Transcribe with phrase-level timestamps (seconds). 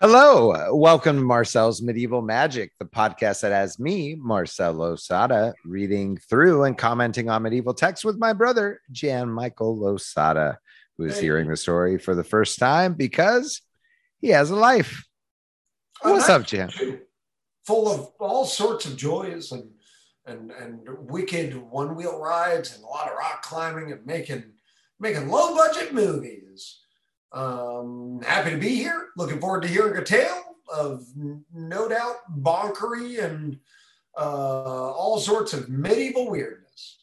[0.00, 6.64] Hello, welcome to Marcel's Medieval Magic, the podcast that has me, Marcel Losada, reading through
[6.64, 10.58] and commenting on medieval texts with my brother, Jan Michael Losada,
[10.96, 11.24] who is Hey.
[11.24, 13.60] hearing the story for the first time because
[14.22, 15.04] he has a life.
[16.00, 16.70] What's up, Jan?
[17.66, 19.70] Full of all sorts of joys and
[20.24, 20.80] and and
[21.10, 24.44] wicked one wheel rides and a lot of rock climbing and making
[24.98, 26.79] making low budget movies.
[27.32, 29.08] Um, happy to be here.
[29.16, 30.42] Looking forward to hearing a tale
[30.72, 31.04] of
[31.52, 33.58] no doubt bonkery and
[34.16, 36.98] uh, all sorts of medieval weirdness.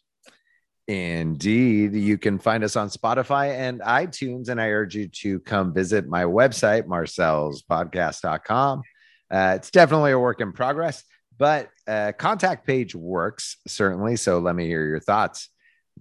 [0.87, 1.93] Indeed.
[1.93, 4.47] You can find us on Spotify and iTunes.
[4.49, 8.81] And I urge you to come visit my website, marcelspodcast.com.
[9.29, 11.03] Uh, it's definitely a work in progress,
[11.37, 14.15] but uh, contact page works certainly.
[14.15, 15.49] So let me hear your thoughts.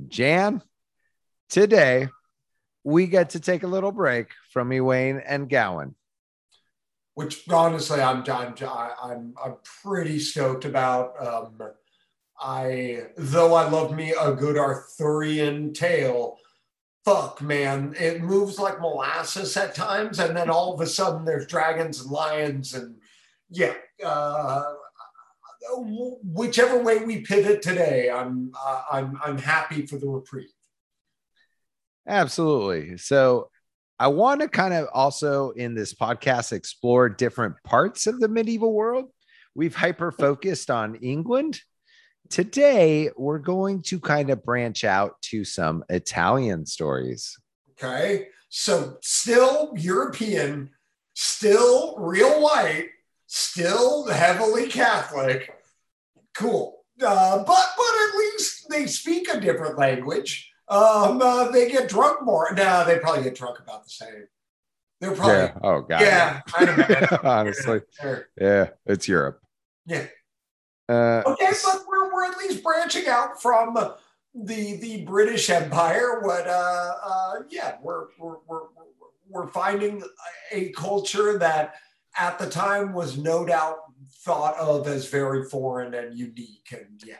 [0.07, 0.63] Jan,
[1.49, 2.09] today
[2.87, 5.97] we get to take a little break from Ywain and Gawain.
[7.15, 8.55] which honestly I'm I'm
[9.03, 11.15] I'm I'm pretty stoked about.
[11.21, 11.61] Um,
[12.39, 16.37] I though I love me a good Arthurian tale.
[17.05, 21.47] Fuck man, it moves like molasses at times, and then all of a sudden there's
[21.47, 22.97] dragons and lions, and
[23.51, 23.75] yeah,
[24.05, 24.75] uh,
[26.23, 30.56] whichever way we pivot today, I'm uh, I'm I'm happy for the reprieve.
[32.07, 32.99] Absolutely.
[32.99, 33.51] So
[33.99, 38.73] I want to kind of also in this podcast explore different parts of the medieval
[38.73, 39.07] world.
[39.55, 41.61] We've hyper focused on England.
[42.29, 47.37] Today, we're going to kind of branch out to some Italian stories.
[47.73, 48.29] Okay.
[48.49, 50.71] So still European,
[51.15, 52.89] still real white,
[53.27, 55.53] still heavily Catholic.
[56.37, 56.85] Cool.
[57.03, 60.51] Uh, but but at least they speak a different language.
[60.69, 62.53] Um, uh, they get drunk more.
[62.55, 64.27] No, they probably get drunk about the same.
[65.01, 65.59] They're probably Yeah.
[65.63, 66.01] Oh, God.
[66.01, 66.41] yeah.
[67.23, 67.83] Honestly.
[68.41, 68.71] Yeah.
[68.87, 69.41] It's Europe.
[69.87, 70.07] Yeah.
[70.89, 73.75] Uh, Okay, but we're, we're at least branching out from
[74.35, 76.21] the the British Empire.
[76.21, 76.47] What?
[76.47, 78.61] Uh, uh, yeah, we're we're we're
[79.29, 80.03] we're finding
[80.53, 81.75] a culture that
[82.19, 83.79] at the time was no doubt
[84.25, 86.69] thought of as very foreign and unique.
[86.73, 87.17] And yeah,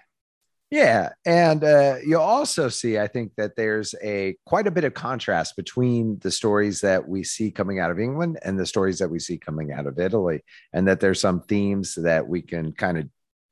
[0.71, 4.95] Yeah, and uh, you'll also see, I think that there's a quite a bit of
[4.95, 9.09] contrast between the stories that we see coming out of England and the stories that
[9.09, 12.99] we see coming out of Italy, and that there's some themes that we can kind
[12.99, 13.09] of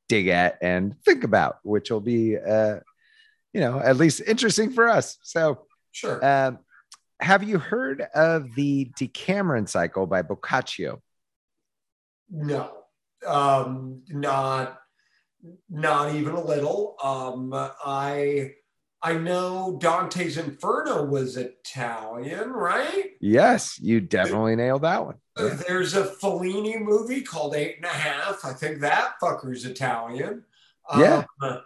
[0.09, 2.79] dig at and think about, which will be, uh,
[3.53, 5.17] you know, at least interesting for us.
[5.23, 6.23] So, sure.
[6.23, 6.59] um,
[7.21, 11.01] have you heard of the Decameron cycle by Boccaccio?
[12.29, 12.73] No,
[13.25, 14.81] um, not
[15.69, 16.95] not even a little.
[17.03, 18.51] Um, I
[19.01, 23.11] I know Dante's Inferno was Italian, right?
[23.21, 25.17] Yes, you definitely nailed that one.
[25.37, 28.43] Uh, There's a Fellini movie called Eight and a Half.
[28.43, 30.43] I think that fucker's Italian.
[30.97, 31.25] Yeah.
[31.41, 31.61] Um,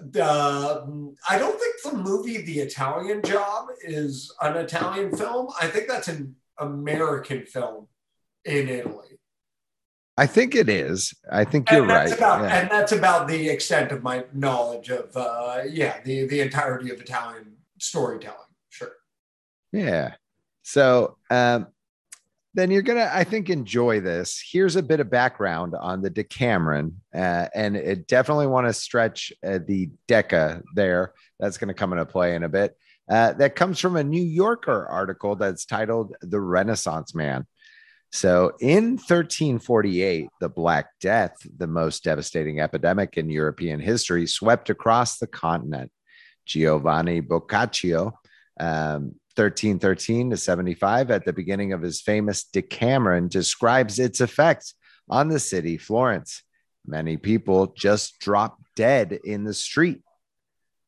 [0.00, 5.48] the, I don't think the movie The Italian Job is an Italian film.
[5.60, 7.88] I think that's an American film
[8.44, 9.18] in Italy.
[10.18, 11.14] I think it is.
[11.30, 12.12] I think you're right.
[12.12, 12.60] About, Yeah.
[12.60, 17.00] And that's about the extent of my knowledge of, uh, yeah, the, the entirety of
[17.00, 18.38] Italian storytelling.
[18.68, 18.90] Sure.
[19.72, 20.14] Yeah.
[20.62, 21.68] So um,
[22.52, 24.42] then you're gonna, I think, enjoy this.
[24.50, 29.32] Here's a bit of background on the Decameron, uh, and it definitely want to stretch
[29.46, 31.12] uh, the Deca there.
[31.38, 32.76] That's going to come into play in a bit.
[33.08, 37.46] Uh, that comes from a New Yorker article that's titled "The Renaissance Man."
[38.10, 45.18] So, in 1348, the Black Death, the most devastating epidemic in European history, swept across
[45.18, 45.92] the continent.
[46.46, 48.18] Giovanni Boccaccio
[48.58, 54.74] um, 1313 to 75 at the beginning of his famous Decameron describes its effects
[55.08, 56.42] on the city Florence.
[56.86, 60.00] Many people just dropped dead in the street.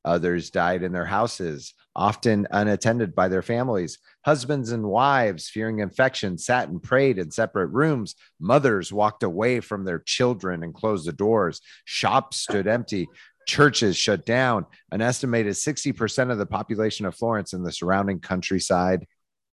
[0.04, 3.98] Others died in their houses, often unattended by their families.
[4.24, 8.14] Husbands and wives, fearing infection, sat and prayed in separate rooms.
[8.38, 11.60] Mothers walked away from their children and closed the doors.
[11.84, 13.08] Shops stood empty.
[13.46, 14.66] Churches shut down.
[14.92, 19.06] An estimated 60% of the population of Florence and the surrounding countryside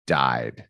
[0.05, 0.65] died.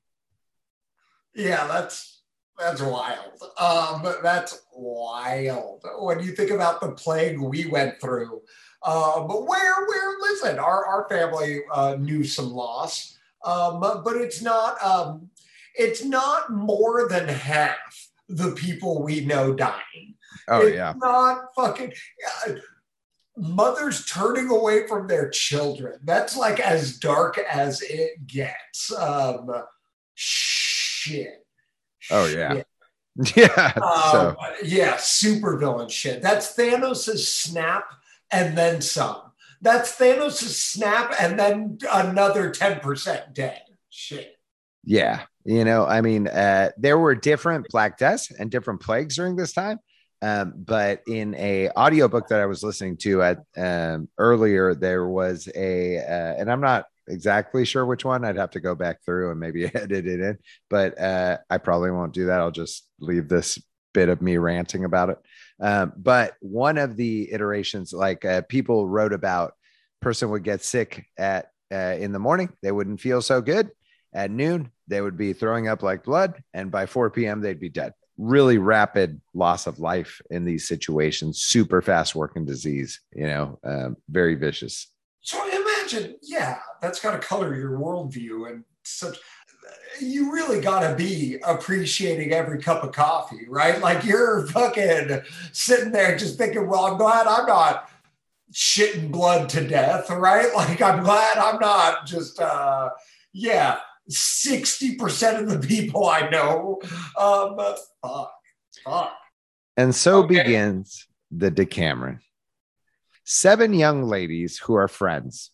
[1.35, 2.21] Yeah, that's
[2.57, 3.41] that's wild.
[3.57, 8.41] Um, that's wild when you think about the plague we went through.
[8.83, 14.81] But where, where, listen, our our family uh, knew some loss, um, but it's not
[14.83, 15.29] um,
[15.75, 20.15] it's not more than half the people we know dying.
[20.47, 20.93] Oh, it's yeah.
[20.97, 21.93] not fucking.
[22.47, 22.53] uh,
[23.37, 25.99] mothers turning away from their children.
[26.03, 28.93] That's like as dark as it gets.
[28.93, 29.49] Um,
[30.15, 31.45] shit.
[32.09, 32.55] Oh yeah.
[32.55, 32.67] shit.
[33.35, 33.73] Yeah.
[33.75, 36.21] Um, yeah, super villain shit.
[36.21, 37.83] That's Thanos' snap
[38.31, 39.30] and then some.
[39.61, 43.61] That's Thanos' snap and then another 10% dead.
[43.89, 44.37] Shit.
[44.83, 49.35] yeah, you know, I mean, uh, there were different Black Deaths and different plagues during
[49.35, 49.79] this time.
[50.23, 55.49] Um, but in a audiobook that I was listening to at um, earlier, there was
[55.55, 58.23] a, uh, and I'm not exactly sure which one.
[58.23, 60.37] I'd have to go back through and maybe edit it in,
[60.69, 62.39] but uh, I probably won't do that.
[62.39, 63.59] I'll just leave this
[63.93, 65.17] bit of me ranting about it.
[65.61, 69.53] Um, but one of the iterations, like uh, people wrote about,
[70.01, 73.71] person would get sick at uh, in the morning, they wouldn't feel so good.
[74.13, 77.69] At noon, they would be throwing up like blood, and by 4 p.m., they'd be
[77.69, 77.93] dead.
[78.17, 81.41] Really rapid loss of life in these situations.
[81.41, 82.99] Super fast working disease.
[83.13, 84.87] You know, um, very vicious.
[85.21, 89.17] So imagine, yeah, that's got to color your worldview and such.
[89.99, 93.79] You really got to be appreciating every cup of coffee, right?
[93.81, 95.21] Like you're fucking
[95.51, 97.89] sitting there just thinking, well, I'm glad I'm not
[98.53, 100.49] shitting blood to death, right?
[100.55, 102.89] Like I'm glad I'm not just, uh,
[103.33, 103.79] yeah,
[104.09, 106.81] 60% of the people I know.
[107.17, 107.57] Um,
[108.01, 108.33] fuck,
[108.83, 109.13] fuck.
[109.77, 110.43] And so Okay.
[110.43, 112.19] begins the Decameron.
[113.23, 115.51] Seven young ladies who are friends,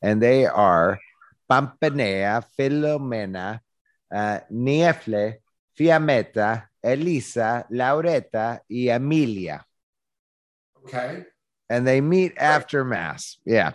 [0.00, 1.00] and they are
[1.52, 3.60] Pampinea, Filomena,
[4.10, 5.36] uh, Neifile,
[5.78, 9.62] Fiammetta, Elisa, Lauretta, y Emilia.
[10.84, 11.24] Okay,
[11.68, 13.36] And they meet after Mass.
[13.44, 13.72] Yeah.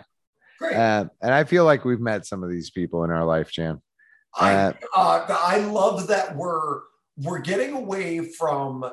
[0.58, 0.74] great.
[0.74, 3.80] Uh, and I feel like we've met some of these people in our life, Jan.
[4.34, 6.80] I Uh, uh, I love that we're
[7.16, 8.90] we're getting away from uh,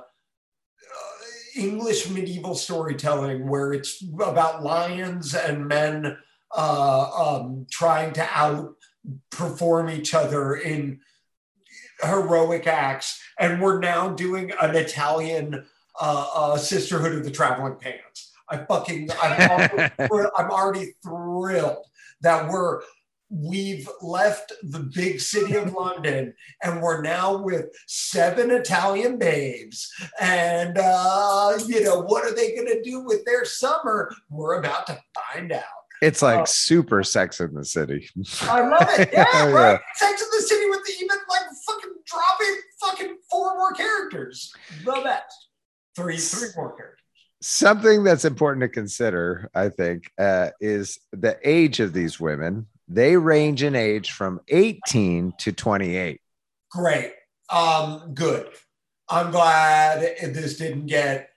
[1.56, 6.18] English medieval storytelling where it's about lions and men
[6.56, 11.00] uh, um, trying to outperform each other in
[12.02, 15.66] heroic acts, and we're now doing an Italian
[16.00, 18.32] uh, uh, Sisterhood of the Traveling Pants.
[18.50, 19.94] I fucking I'm already,
[20.38, 21.86] I'm already thrilled
[22.22, 22.82] that we're
[23.30, 29.92] we've left the big city of London and we're now with seven Italian babes.
[30.20, 34.14] And, uh, you know, what are they going to do with their summer?
[34.30, 35.64] We're about to find out.
[36.02, 36.46] It's like Oh.
[36.46, 38.10] super sex in the city.
[38.42, 39.10] I love it.
[39.14, 39.52] Yeah, Yeah.
[39.52, 39.80] right.
[39.96, 44.52] Sex in the City with the even like fucking dropping fucking four more characters.
[44.84, 45.48] The best.
[45.96, 47.00] Three, three more characters.
[47.42, 52.68] Something that's important to consider, I think, uh, is the age of these women.
[52.88, 56.22] They range in age from 18 to 28.
[56.72, 57.14] Great.
[57.50, 58.48] Um, good.
[59.10, 61.30] I'm glad this didn't get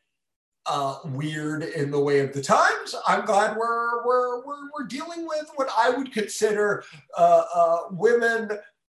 [0.68, 2.94] uh, weird in the way of the times.
[3.06, 6.84] I'm glad we're we're we're, we're dealing with what I would consider
[7.16, 8.50] uh, uh, women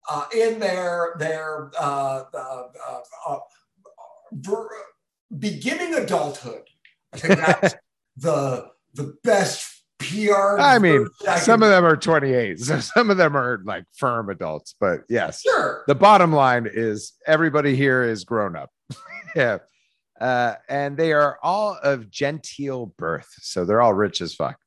[0.10, 2.68] uh, in their their uh, uh,
[3.28, 3.40] uh,
[4.48, 4.66] uh,
[5.38, 6.64] beginning adulthood.
[7.14, 7.76] I think that's
[8.18, 10.60] the the best PR.
[10.60, 13.86] I mean, I Some can- of them are 28, so some of them are like
[13.98, 14.76] firm adults.
[14.80, 15.84] But yes, sure.
[15.88, 18.70] the bottom line is everybody here is grown up.
[19.36, 19.60] yeah.
[20.24, 23.28] Uh, and they are all of genteel birth.
[23.42, 24.58] So they're all rich as fuck.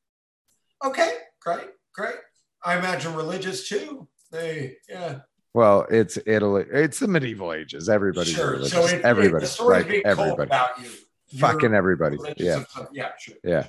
[0.85, 2.17] Okay, great, great.
[2.63, 4.07] I imagine religious too.
[4.31, 5.21] They, yeah,
[5.55, 6.67] Well, it's Italy.
[6.71, 7.89] It's the medieval ages.
[7.89, 8.51] Everybody's sure.
[8.51, 8.73] religious.
[8.73, 10.91] So it, everybody, the story's like being told everybody, about you.
[11.29, 12.19] You're fucking everybody.
[12.37, 12.65] Yeah.
[12.93, 13.37] yeah, sure.
[13.43, 13.69] Yeah.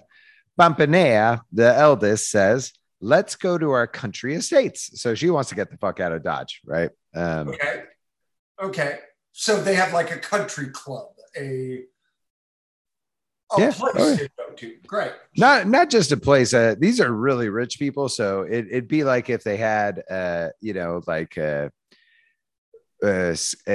[0.59, 4.99] Pampinea, the eldest, says, Let's go to our country estates.
[4.99, 6.89] So she wants to get the fuck out of Dodge, right?
[7.15, 7.83] Um, Okay,
[8.61, 8.99] okay.
[9.31, 11.83] So they have like a country club, a
[13.55, 13.71] a Yeah.
[13.71, 14.15] place Oh, yeah.
[14.17, 14.75] to go to.
[14.87, 15.11] Great.
[15.37, 16.53] not not just a place.
[16.53, 18.09] Uh, these are really rich people.
[18.09, 21.69] So it, it'd be like if they had, uh, you know, like uh,
[23.03, 23.35] uh,
[23.67, 23.71] a,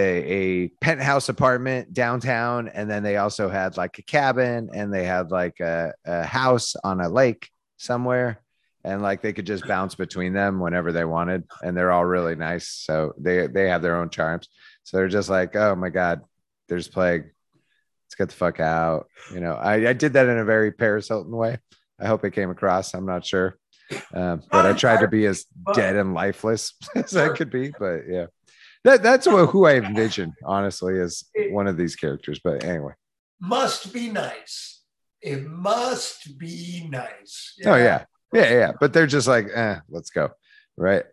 [0.64, 5.30] a penthouse apartment downtown, and then they also had like a cabin, and they had
[5.30, 8.40] like a, a house on a lake somewhere,
[8.84, 12.34] and like they could just bounce between them whenever they wanted, and they're all really
[12.34, 12.68] nice.
[12.68, 14.48] So they they have their own charms.
[14.82, 16.22] So they're just like, oh my god,
[16.68, 17.30] there's plague.
[18.12, 19.08] Let's get the fuck out.
[19.32, 21.56] You know, I, I did that in a very Paris Hilton way.
[21.98, 22.92] I hope it came across.
[22.92, 23.56] I'm not sure.
[24.12, 27.72] Um, but I tried to be as dead and lifeless as I could be.
[27.78, 28.26] But yeah,
[28.84, 32.38] that, that's what, who I envision, honestly, as one of these characters.
[32.44, 32.92] But anyway.
[33.40, 34.82] Must be nice.
[35.22, 37.54] It must be nice.
[37.64, 38.04] Oh, yeah.
[38.34, 38.52] Yeah.
[38.52, 38.72] Yeah.
[38.78, 40.32] But they're just like, eh, let's go.
[40.76, 41.04] Right.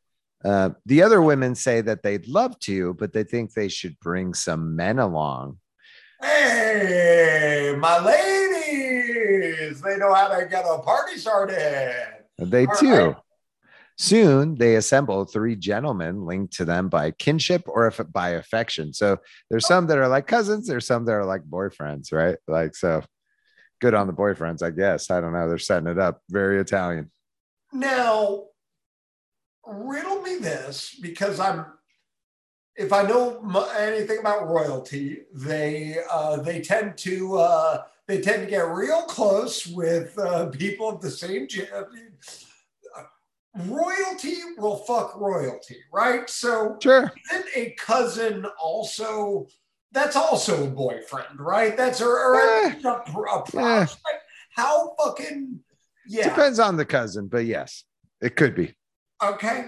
[0.44, 4.34] Uh, the other women say that they'd love to, but they think they should bring
[4.34, 5.60] some men along.
[6.22, 11.96] Hey, my ladies, they know how to get a party started.
[12.38, 13.08] They All do.
[13.08, 13.16] right.
[13.98, 18.94] Soon they assemble three gentlemen linked to them by kinship or if by affection.
[18.94, 19.18] So
[19.50, 22.38] there's some that are like cousins, there's some that are like boyfriends, right?
[22.48, 23.04] Like so
[23.82, 25.12] good on the boyfriends, I guess.
[25.12, 25.50] I don't know.
[25.50, 27.12] They're setting it up very Italian.
[27.74, 28.46] Now,
[29.66, 31.66] riddle me this because I'm
[32.80, 33.42] if I know
[33.78, 39.68] anything about royalty, they uh, they tend to uh, they tend to get real close
[39.68, 41.88] with uh, people of the same gender
[43.66, 46.30] royalty will fuck royalty, right?
[46.30, 47.12] So sure.
[47.32, 49.48] isn't a cousin also
[49.92, 51.76] that's also a boyfriend, right?
[51.76, 53.88] That's a, a, a, yeah.
[54.56, 55.60] How fucking
[56.08, 56.30] yeah.
[56.30, 57.84] Depends on the cousin, but yes,
[58.22, 58.74] it could be.
[59.22, 59.66] Okay.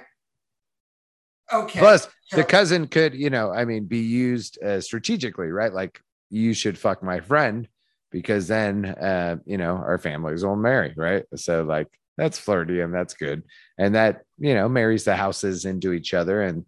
[1.54, 1.80] Okay.
[1.80, 5.74] Plus, so, the cousin could, you know, I mean, be used uh, strategically, right?
[5.74, 7.68] Like, you should fuck my friend
[8.12, 11.26] because then, uh, you know, our families will marry, right?
[11.36, 13.44] So, like, that's flirty and that's good
[13.78, 16.66] and that you know marries the houses into each other and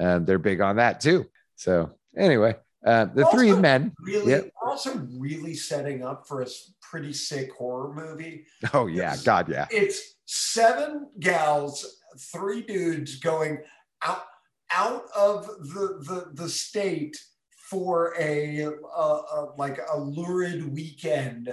[0.00, 2.54] uh, they're big on that too so anyway
[2.86, 4.50] uh, the also three men really yep.
[4.64, 6.46] also really setting up for a
[6.80, 12.00] pretty sick horror movie oh yeah god yeah it's seven gals
[12.32, 13.58] three dudes going
[14.02, 14.24] out
[14.70, 17.16] out of the the, the state
[17.70, 21.48] for a, a, a like a lurid weekend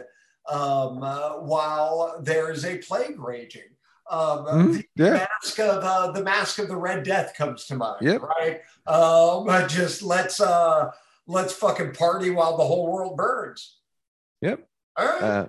[0.50, 3.62] um, uh, while there is a plague raging.
[4.10, 5.28] Um, mm, the yeah.
[5.42, 8.22] mask of uh, the mask of the Red Death comes to mind, yep.
[8.22, 8.62] right?
[8.86, 10.92] Um, just let's uh,
[11.26, 13.80] let's fucking party while the whole world burns.
[14.42, 14.68] Yep.
[14.96, 15.46] Uh,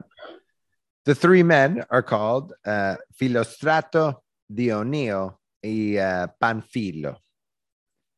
[1.05, 4.17] the three men are called uh, Filostrato,
[4.51, 7.17] Dioneo, and uh, Panfilo.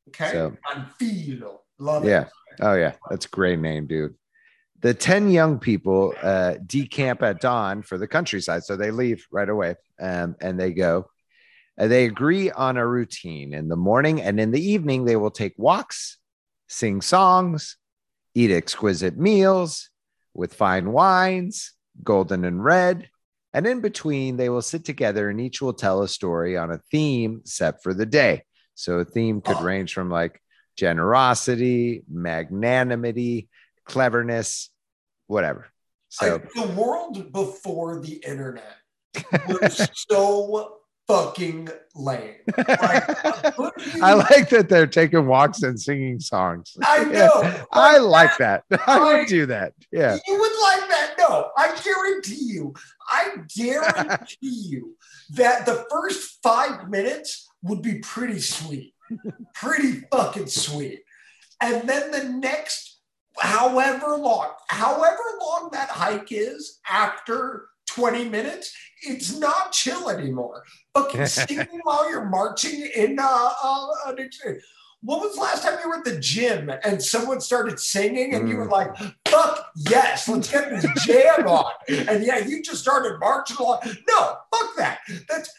[0.09, 1.59] Okay, so, Panfilo.
[1.79, 2.23] Love yeah.
[2.23, 2.29] it.
[2.61, 2.69] Yeah.
[2.69, 4.15] Oh yeah, that's a great name, dude
[4.81, 8.65] the 10 young people uh, decamp at dawn for the countryside.
[8.65, 11.11] So they leave right away um, and they go.
[11.79, 15.31] Uh, they agree on a routine in the morning and in the evening, they will
[15.31, 16.19] take walks,
[16.69, 17.77] sing songs,
[18.35, 19.91] eat exquisite meals
[20.35, 21.73] with fine wines,
[22.03, 23.09] golden and red.
[23.57, 26.81] And in between, they will sit together and each will tell a story on a
[26.91, 28.43] theme set for the day.
[28.75, 29.63] So a theme could ah.
[29.63, 30.43] range from like
[30.77, 33.49] generosity, magnanimity,
[33.87, 34.69] cleverness,
[35.27, 35.69] whatever.
[36.11, 38.77] So I, the world before the internet
[39.49, 40.76] was so
[41.07, 42.35] fucking lame.
[42.57, 43.05] Like,
[44.03, 46.77] I like that they're taking walks and singing songs.
[46.85, 47.31] I know.
[47.43, 48.65] Yeah, I like that.
[48.71, 48.81] that.
[48.89, 49.73] I would do that.
[49.93, 50.19] Yeah.
[50.27, 51.15] You would like that.
[51.19, 52.75] No, I guarantee you.
[53.11, 54.97] I guarantee you
[55.31, 58.95] that the first five minutes would be pretty sweet.
[59.55, 61.01] pretty fucking sweet.
[61.61, 62.99] And then the next
[63.39, 68.73] however long, however long that hike is after 20 minutes,
[69.03, 70.65] it's not chill anymore.
[70.95, 74.13] But singing while you're marching in uh, uh,
[75.03, 78.47] what was the last time you were at the gym and someone started singing and
[78.47, 78.51] mm.
[78.51, 78.73] you were mm.
[78.73, 78.97] like,
[79.29, 81.71] fuck yes, let's get this jam on.
[81.89, 83.81] And yeah, you just started marching along.
[84.09, 84.99] No, fuck that.
[85.29, 85.51] That's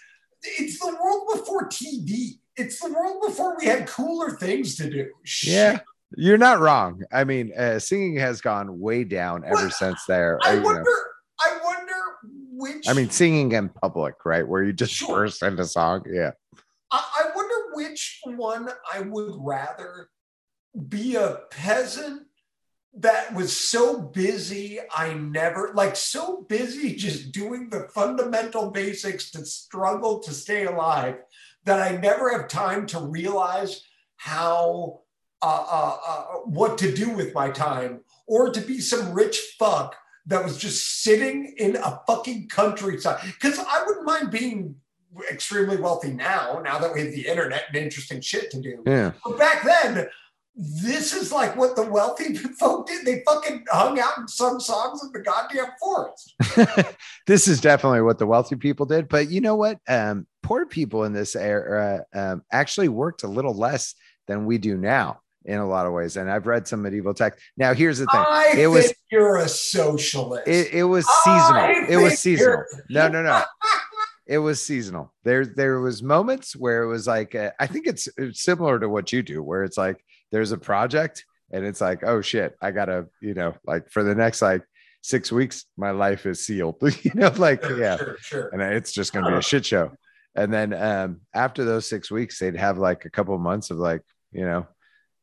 [0.43, 2.39] it's the world before TV.
[2.55, 5.09] It's the world before we had cooler things to do.
[5.43, 5.79] Yeah.
[6.15, 7.03] You're not wrong.
[7.11, 10.39] I mean, uh, singing has gone way down ever well, since there.
[10.43, 10.83] I wonder.
[10.83, 10.95] Know.
[12.57, 12.87] I which.
[12.87, 15.15] I mean, singing in public, right, where you just sure.
[15.15, 16.03] burst into song.
[16.11, 16.31] Yeah.
[16.91, 20.09] I, I wonder which one I would rather
[20.87, 22.23] be a peasant
[22.99, 29.45] that was so busy I never like so busy just doing the fundamental basics to
[29.45, 31.17] struggle to stay alive
[31.65, 33.83] that I never have time to realize
[34.15, 35.01] how
[35.43, 39.95] uh, uh, uh, what to do with my time or to be some rich fuck
[40.27, 43.19] that was just sitting in a fucking countryside.
[43.23, 44.75] Because I wouldn't mind being
[45.31, 48.83] extremely wealthy now, now that we have the internet and interesting shit to do.
[48.85, 49.13] Yeah.
[49.23, 50.07] But back then,
[50.55, 53.05] this is like what the wealthy folk did.
[53.05, 56.35] They fucking hung out and sung songs in the goddamn forest.
[57.27, 59.07] this is definitely what the wealthy people did.
[59.07, 59.79] But you know what?
[59.87, 63.95] Um, poor people in this era um, actually worked a little less
[64.27, 66.17] than we do now in a lot of ways.
[66.17, 67.39] And I've read some medieval text.
[67.55, 70.47] Now, here's the thing: I it was you're a socialist.
[70.47, 71.61] It, it was seasonal.
[71.61, 72.63] I it was seasonal.
[72.89, 73.41] No, no, no.
[74.27, 75.13] it was seasonal.
[75.23, 78.89] There, there was moments where it was like uh, I think it's, it's similar to
[78.89, 82.71] what you do, where it's like there's a project and it's like, oh shit, I
[82.71, 84.63] gotta, you know, like for the next like
[85.01, 86.75] six weeks, my life is sealed.
[86.81, 88.49] you know, like sure, yeah, sure, sure.
[88.49, 89.93] and it's just gonna be a shit show.
[90.35, 94.01] And then um, after those six weeks, they'd have like a couple months of like,
[94.31, 94.67] you know,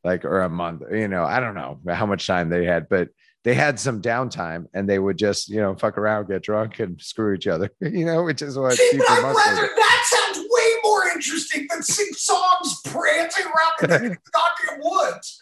[0.05, 3.09] like or a month you know i don't know how much time they had but
[3.43, 7.01] they had some downtime and they would just you know fuck around get drunk and
[7.01, 11.09] screw each other you know which is what people must rather, that sounds way more
[11.09, 15.41] interesting than sing songs prancing around the goddamn woods.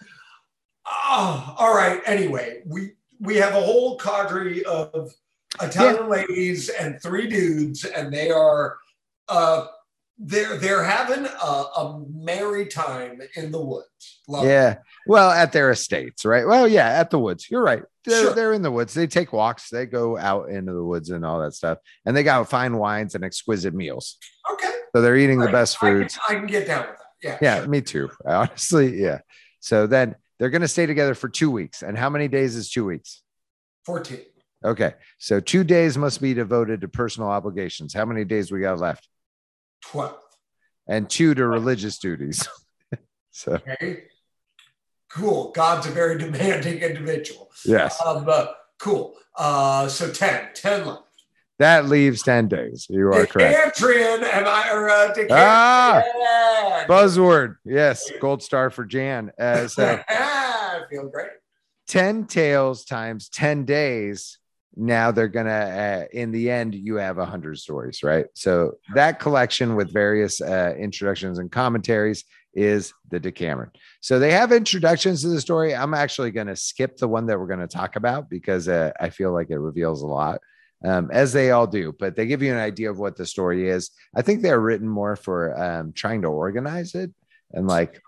[0.87, 2.01] Oh, all right.
[2.07, 5.13] Anyway, we we have a whole cadre of
[5.61, 6.09] Italian yeah.
[6.09, 8.79] ladies and three dudes, and they are
[9.29, 9.67] uh
[10.19, 14.21] they're they're having a, a merry time in the woods.
[14.29, 14.73] Love yeah.
[14.73, 14.79] It.
[15.07, 16.47] Well, at their estates, right?
[16.47, 17.51] Well, yeah, at the woods.
[17.51, 17.83] You're right.
[18.05, 18.35] They're, sure.
[18.35, 18.95] they're in the woods.
[18.95, 19.71] They take walks.
[19.71, 21.79] They go out into the woods and all that stuff.
[22.05, 24.17] And they got fine wines and exquisite meals.
[24.53, 24.73] Okay.
[24.95, 26.19] So they're eating the best foods.
[26.29, 27.07] I can, I can, get down with that.
[27.23, 27.39] Yeah.
[27.41, 27.69] Yeah, sure.
[27.69, 28.11] me too.
[28.27, 29.21] Honestly, yeah.
[29.61, 31.83] So then they're going to stay together for two weeks.
[31.83, 33.23] And how many days is two weeks?
[33.87, 34.19] 14.
[34.65, 34.95] Okay.
[35.19, 37.95] So two days must be devoted to personal obligations.
[37.95, 39.09] How many days we got left?
[39.83, 40.17] 12.
[40.87, 42.47] And two to religious duties.
[43.31, 43.55] so.
[43.55, 44.05] Okay.
[45.11, 45.53] Cool.
[45.53, 47.51] God's a very demanding individual.
[47.65, 48.01] Yes.
[48.05, 48.47] Um, uh,
[48.79, 49.15] cool.
[49.37, 51.03] Uh, so 10, 10 left.
[51.59, 52.87] That leaves 10 days.
[52.91, 53.79] You are correct.
[53.79, 56.03] Adrian, am I or uh, ah,
[56.89, 57.57] buzzword.
[57.65, 58.11] Yes.
[58.21, 59.31] Gold star for Jan.
[59.39, 61.29] Uh, so I feel great.
[61.87, 64.39] 10 tails times 10 days
[64.77, 68.27] now they're gonna uh, in the end you have a hundred stories right?
[68.35, 72.25] So that collection with various uh, introductions and commentaries
[72.55, 73.71] is the decameron.
[74.01, 75.75] So they have introductions to the story.
[75.75, 79.33] I'm actually to skip the one that we're to talk about because uh, i feel
[79.33, 80.41] like it reveals a lot
[80.85, 83.69] um, as they all do but they give you an idea of what the story
[83.69, 83.91] is.
[84.15, 87.11] I think they're written more for um, trying to organize it
[87.53, 88.01] and like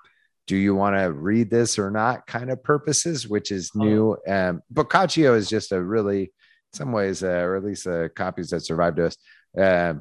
[0.46, 4.62] do you want to read this or not kind of purposes which is new um,
[4.70, 6.32] boccaccio is just a really
[6.74, 9.16] some ways, uh, or at least uh, copies that survived us,
[9.58, 9.94] uh,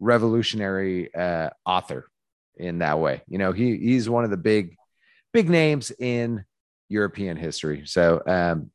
[0.00, 2.08] revolutionary uh, author
[2.56, 3.22] in that way.
[3.28, 4.76] You know, he he's one of the big
[5.32, 6.44] big names in
[6.88, 7.82] European history.
[7.86, 8.70] So um,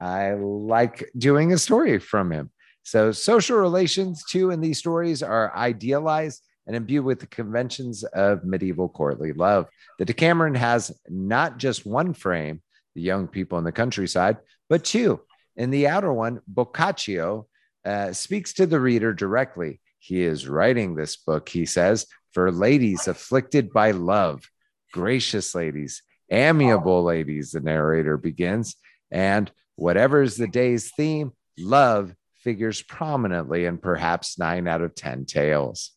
[0.00, 2.50] I like doing a story from him.
[2.82, 8.44] So social relations too in these stories are idealized and imbued with the conventions of
[8.44, 9.66] medieval courtly love.
[9.98, 12.62] The Decameron has not just one frame,
[12.94, 15.20] the young people in the countryside, but two
[15.56, 17.46] in the outer one, Boccaccio
[17.84, 19.80] uh, speaks to the reader directly.
[19.98, 24.48] He is writing this book, he says, for ladies afflicted by love,
[24.92, 28.76] gracious ladies, amiable ladies, the narrator begins.
[29.10, 35.26] And whatever is the day's theme, love figures prominently in perhaps nine out of 10
[35.26, 35.92] tales.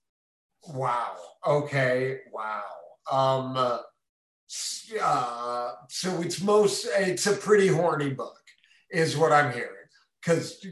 [0.67, 1.15] Wow.
[1.47, 2.19] Okay.
[2.31, 2.63] Wow.
[3.11, 3.79] Um, uh,
[5.87, 8.44] so it's most, it's a pretty horny book
[8.89, 9.71] is what I'm hearing.
[10.21, 10.65] Because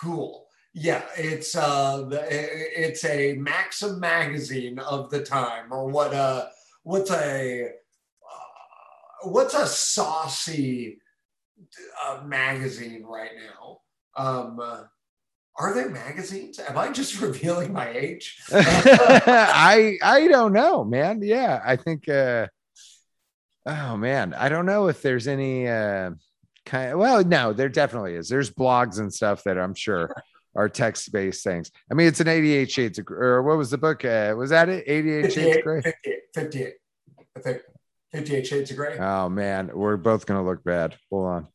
[0.00, 6.14] cool, yeah, it's uh, it's a Maxim magazine of the time, or what?
[6.14, 6.46] Uh,
[6.82, 10.98] what's a uh, what's a saucy
[12.06, 13.80] uh, magazine right now?
[14.16, 14.84] Um, uh,
[15.58, 16.58] are there magazines?
[16.58, 18.38] Am I just revealing my age?
[18.52, 21.20] I I don't know, man.
[21.22, 22.08] Yeah, I think.
[22.08, 22.46] uh
[23.66, 25.68] Oh man, I don't know if there's any.
[25.68, 26.12] uh
[26.70, 28.28] kind of well no there definitely is.
[28.28, 30.14] There's blogs and stuff that i'm sure
[30.54, 31.70] are text-based things.
[31.90, 34.68] I mean it's an 88 shades of or what was the book uh, was that
[34.68, 34.84] it?
[34.86, 35.80] 88 shades of gray?
[35.82, 36.74] 58, 58
[37.36, 37.62] i think.
[38.12, 38.98] 58 shades of gray.
[38.98, 40.96] Oh man we're both gonna look bad.
[41.10, 41.48] Hold on.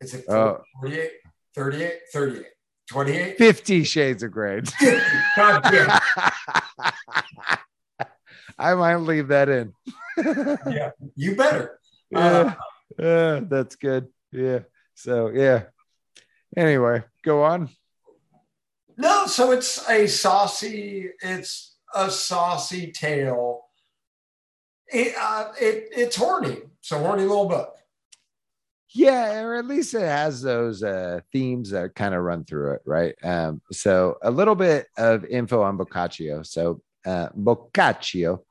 [0.00, 1.10] Is it 48
[1.54, 2.46] 38 38
[2.90, 4.62] 28 50 shades of gray.
[8.60, 9.72] I might leave that in.
[10.70, 11.78] Yeah you better.
[12.10, 12.18] Yeah.
[12.18, 12.54] Uh,
[12.98, 14.08] uh, that's good.
[14.32, 14.60] Yeah.
[14.94, 15.64] So yeah.
[16.56, 17.68] Anyway, go on.
[18.96, 21.10] No, so it's a saucy.
[21.22, 23.62] It's a saucy tale.
[24.88, 26.58] It, uh, it it's horny.
[26.80, 27.76] It's a horny little book.
[28.90, 32.82] Yeah, or at least it has those uh, themes that kind of run through it,
[32.86, 33.14] right?
[33.22, 36.42] Um, so a little bit of info on Boccaccio.
[36.44, 38.44] So uh, Boccaccio,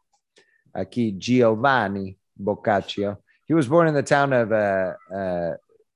[0.76, 5.54] aquí Giovanni Boccaccio he was born in the town of uh, uh,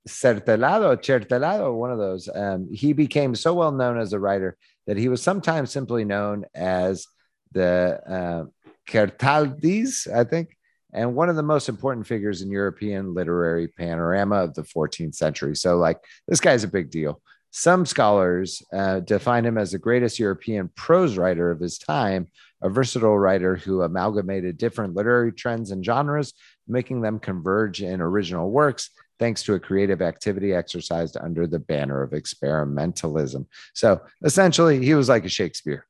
[0.07, 2.29] Certelado, Certelado, one of those.
[2.33, 6.45] Um, he became so well known as a writer that he was sometimes simply known
[6.55, 7.05] as
[7.51, 8.45] the uh,
[8.89, 10.57] Certaldes, I think,
[10.93, 15.55] and one of the most important figures in European literary panorama of the 14th century.
[15.55, 17.21] So, like, this guy's a big deal.
[17.51, 22.27] Some scholars uh, define him as the greatest European prose writer of his time,
[22.61, 26.33] a versatile writer who amalgamated different literary trends and genres
[26.71, 32.01] making them converge in original works thanks to a creative activity exercised under the banner
[32.01, 33.45] of experimentalism.
[33.75, 35.85] So essentially, he was like a Shakespeare.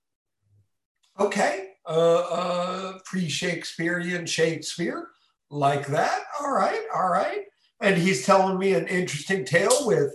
[1.17, 1.69] Okay.
[1.87, 5.07] Uh, uh, Pre Shakespearean Shakespeare,
[5.49, 6.23] like that.
[6.41, 6.81] All right.
[6.93, 7.43] All right.
[7.79, 10.13] And he's telling me an interesting tale with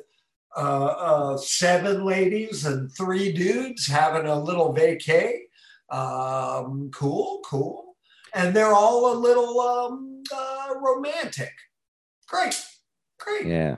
[0.56, 5.40] uh, uh, seven ladies and three dudes having a little vacay
[5.90, 7.96] Um, cool, cool.
[8.34, 10.22] And they're all a little um,
[10.68, 11.52] uh, romantic.
[12.28, 12.64] Great,
[13.18, 13.46] great.
[13.46, 13.76] Yeah.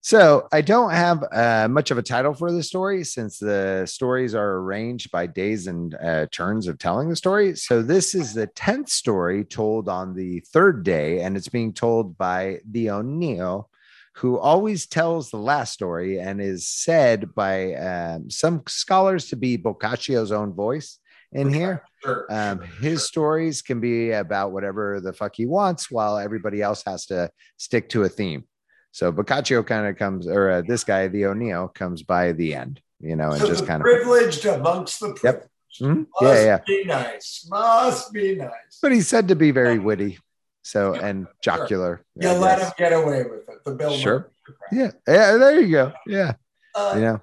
[0.00, 4.34] So I don't have uh, much of a title for the story since the stories
[4.34, 7.56] are arranged by days and uh, turns of telling the story.
[7.56, 12.16] So this is the 10th story told on the third day, and it's being told
[12.16, 13.66] by Dioneo,
[14.14, 19.58] who always tells the last story and is said by um, some scholars to be
[19.58, 21.00] Boccaccio's own voice
[21.32, 21.84] in here.
[22.04, 23.06] Sure, Um, sure, his sure.
[23.06, 27.88] stories can be about whatever the fuck he wants, while everybody else has to stick
[27.90, 28.44] to a theme.
[28.92, 33.16] So Boccaccio kind of comes, or uh, this guy, Dioneo, comes by the end, you
[33.16, 33.84] know, and So just kind of.
[33.84, 35.48] privileged amongst the privileged.
[35.80, 36.06] Mhm.
[36.20, 36.58] Must Yeah, yeah.
[36.66, 37.46] be nice.
[37.50, 38.78] Must be nice.
[38.80, 40.18] But he's said to be very witty,
[40.62, 42.02] so Yeah, and jocular.
[42.16, 43.64] You I let him get away with it.
[43.64, 44.30] The Bill Sure.
[44.72, 45.36] Yeah, yeah.
[45.36, 45.92] There you go.
[46.06, 46.32] Yeah,
[46.74, 47.20] Uh, you know.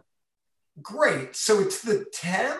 [0.82, 1.36] Great.
[1.36, 2.60] So it's the tenth.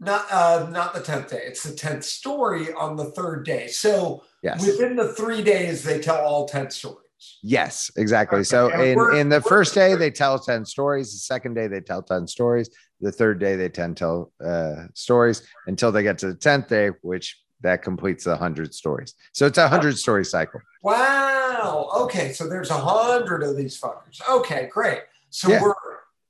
[0.00, 1.42] Not uh, not the tenth day.
[1.44, 3.66] It's the tenth story on the third day.
[3.68, 4.64] So Yes.
[4.64, 7.02] within the three days, they tell all ten stories.
[7.42, 8.38] Yes, exactly.
[8.38, 11.66] Okay, So and in in the first day they tell 10 stories, the second day
[11.66, 16.18] they tell 10 stories, the third day they tend tell uh stories until they get
[16.18, 19.14] to the 10th day which that completes the 100 stories.
[19.32, 20.60] So it's a 100 story cycle.
[20.82, 21.88] Wow.
[22.02, 22.32] Okay.
[22.32, 24.20] So there's a hundred of these fuckers.
[24.30, 24.68] Okay.
[24.72, 25.00] Great.
[25.30, 25.62] So Yeah.
[25.62, 25.74] we're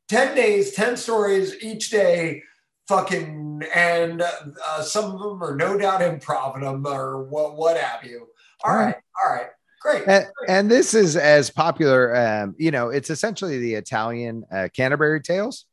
[0.09, 2.43] ten days, ten stories each day.
[2.89, 8.05] Fucking and uh, some of them are no doubt improv them or what what have
[8.05, 8.29] you.
[8.65, 8.87] All All right.
[8.87, 8.97] right.
[9.25, 9.47] All right.
[9.81, 10.09] Great.
[10.09, 15.21] And, and this is as popular um you know, it's essentially the Italian uh, Canterbury
[15.23, 15.67] Tales.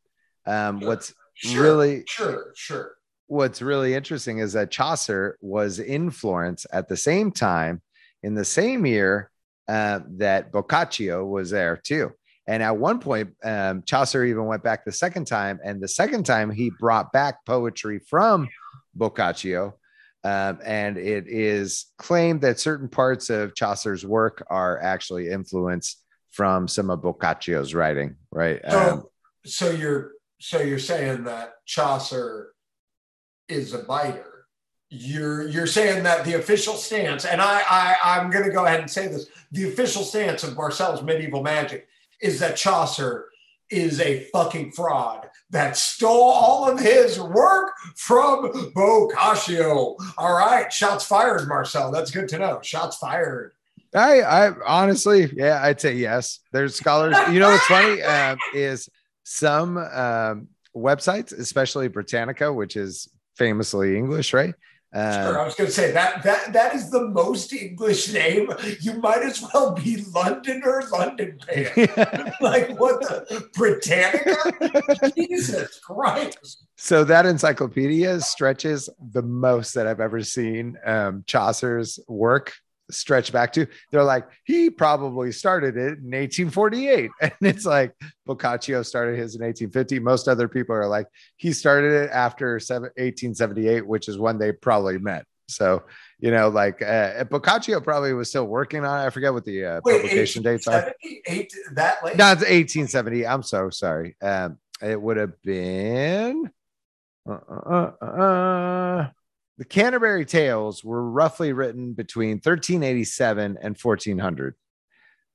[0.45, 0.88] Um Sure.
[0.89, 2.52] what's Sure, really Sure.
[2.56, 2.95] Sure.
[3.28, 7.82] what's really interesting is that Chaucer was in Florence at the same time
[8.24, 9.30] in the same year
[9.67, 12.12] uh, that Boccaccio was there too.
[12.47, 16.25] And at one point, um, Chaucer even went back the second time, and the second
[16.25, 18.47] time he brought back poetry from
[18.95, 19.73] Boccaccio.
[20.23, 26.67] Um, and it is claimed that certain parts of Chaucer's work are actually influenced from
[26.67, 28.60] some of Boccaccio's writing, right?
[28.69, 29.03] So, Um,
[29.45, 32.53] so you're so you're saying that Chaucer
[33.47, 34.45] is a biter.
[34.89, 38.79] You're you're saying that the official stance, and I, I I'm going to go ahead
[38.79, 41.88] and say this: the official stance of Marcel's medieval magic
[42.21, 43.30] is that Chaucer
[43.69, 49.95] is a fucking fraud that stole all of his work from Boccaccio.
[50.17, 51.91] All right, shots fired, Marcel.
[51.91, 52.60] That's good to know.
[52.62, 53.54] Shots fired.
[53.93, 56.39] I, I honestly, yeah, I'd say yes.
[56.51, 57.15] There's scholars.
[57.32, 58.89] You know what's funny um, is
[59.23, 64.54] some um, websites, especially Britannica, which is famously English, right?
[64.95, 68.49] Sure, Uh, I was going to say that that that is the most English name.
[68.79, 71.75] You might as well be London or London based.
[72.41, 75.12] like what the Britannica?
[75.15, 76.65] Jesus Christ!
[76.77, 82.53] so that encyclopedia stretches the most that I've ever seen um, Chaucer's work
[82.91, 83.67] stretch back to.
[83.91, 87.12] They're like, he probably started it in 1848.
[87.21, 87.93] And it's like
[88.26, 90.00] Boccaccio started his in 1850.
[90.00, 94.98] Most other people are like, he started it after 1878, which is when they probably
[94.98, 95.26] met.
[95.48, 95.84] So,
[96.19, 99.06] you know, like uh, Boccaccio probably was still working on it.
[99.06, 100.93] I forget what the uh, Wait, publication dates are.
[101.04, 102.17] 1878 that late?
[102.17, 103.28] No, it's 1870.
[103.28, 104.15] I'm so sorry.
[104.21, 106.50] Um, it would have been
[107.28, 109.10] uh, uh, uh, uh,
[109.58, 114.56] the Canterbury Tales were roughly written between 1387 and 1400.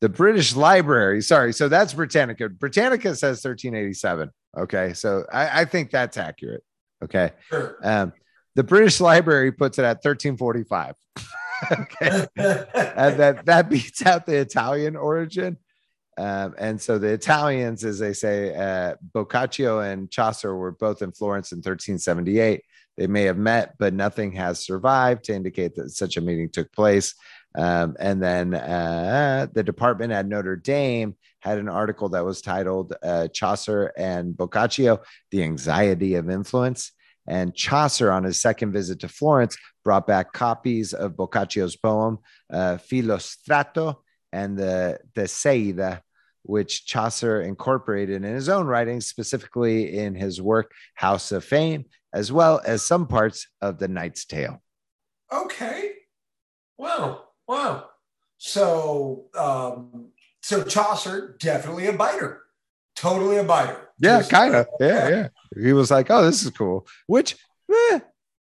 [0.01, 2.49] The British Library, sorry, so that's Britannica.
[2.49, 4.31] Britannica says 1387.
[4.59, 6.65] Okay, so I, I think that's accurate.
[7.03, 7.77] Okay, Sure.
[7.83, 8.13] um,
[8.57, 10.95] the British Library puts it at 1345.
[11.73, 15.57] okay, and that that beats out the Italian origin.
[16.19, 21.13] Um, and so the Italians, as they say, uh, Boccaccio and Chaucer were both in
[21.13, 22.63] Florence in 1378.
[23.01, 26.71] They may have met, but nothing has survived to indicate that such a meeting took
[26.71, 27.15] place.
[27.57, 32.93] Um, and then uh, the department at Notre Dame had an article that was titled
[33.03, 36.93] uh, Chaucer and Boccaccio, The Anxiety of Influence.
[37.27, 42.19] And Chaucer, on his second visit to Florence, brought back copies of Boccaccio's poem,
[42.53, 43.97] uh, Filostrato
[44.31, 46.03] and the Teseida,
[46.51, 52.33] which Chaucer incorporated in his own writings, specifically in his work House of Fame, as
[52.33, 54.61] well as some parts of the Knight's Tale.
[55.33, 55.93] okay.
[56.77, 57.25] Wow.
[57.47, 57.91] Wow.
[58.39, 60.09] So um,
[60.43, 62.43] so Chaucer definitely a biter.
[62.97, 63.89] Totally a biter.
[63.99, 64.67] Yeah, kind of.
[64.81, 65.29] Yeah, yeah.
[65.63, 67.37] He was like, "Oh, this is cool." Which,
[67.73, 68.01] eh,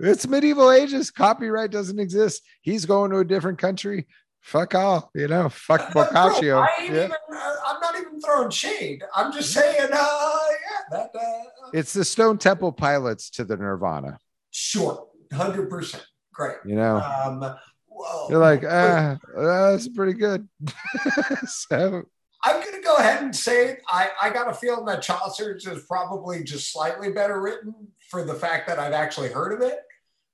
[0.01, 1.11] it's medieval ages.
[1.11, 2.43] Copyright doesn't exist.
[2.63, 4.07] He's going to a different country.
[4.47, 5.49] Fuck all, you know.
[5.49, 6.61] Fuck Boccaccio.
[6.61, 7.05] I ain't Yeah.
[7.07, 9.03] even, uh, I'm not even throwing shade.
[9.17, 14.19] I'm just saying, uh, yeah, that uh, It's the Stone Temple Pilots to the Nirvana.
[14.53, 16.59] sure, hundred percent, great.
[16.65, 17.57] You know, Um,
[17.89, 18.29] whoa.
[18.31, 20.49] you're like, ah, that's pretty good.
[21.49, 22.05] so
[22.45, 25.83] I'm going to go ahead and say I, I got a feeling that Chaucer's is
[25.87, 27.75] probably just slightly better written
[28.11, 29.81] for the fact that I've actually heard of it.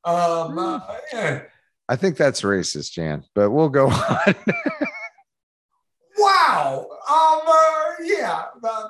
[0.05, 0.81] Um, uh,
[1.15, 1.43] yeah.
[1.93, 3.23] I think that's racist, Jan.
[3.35, 4.35] But we'll go on.
[6.17, 6.87] Wow.
[6.89, 8.45] Um, uh, yeah.
[8.63, 8.89] Uh,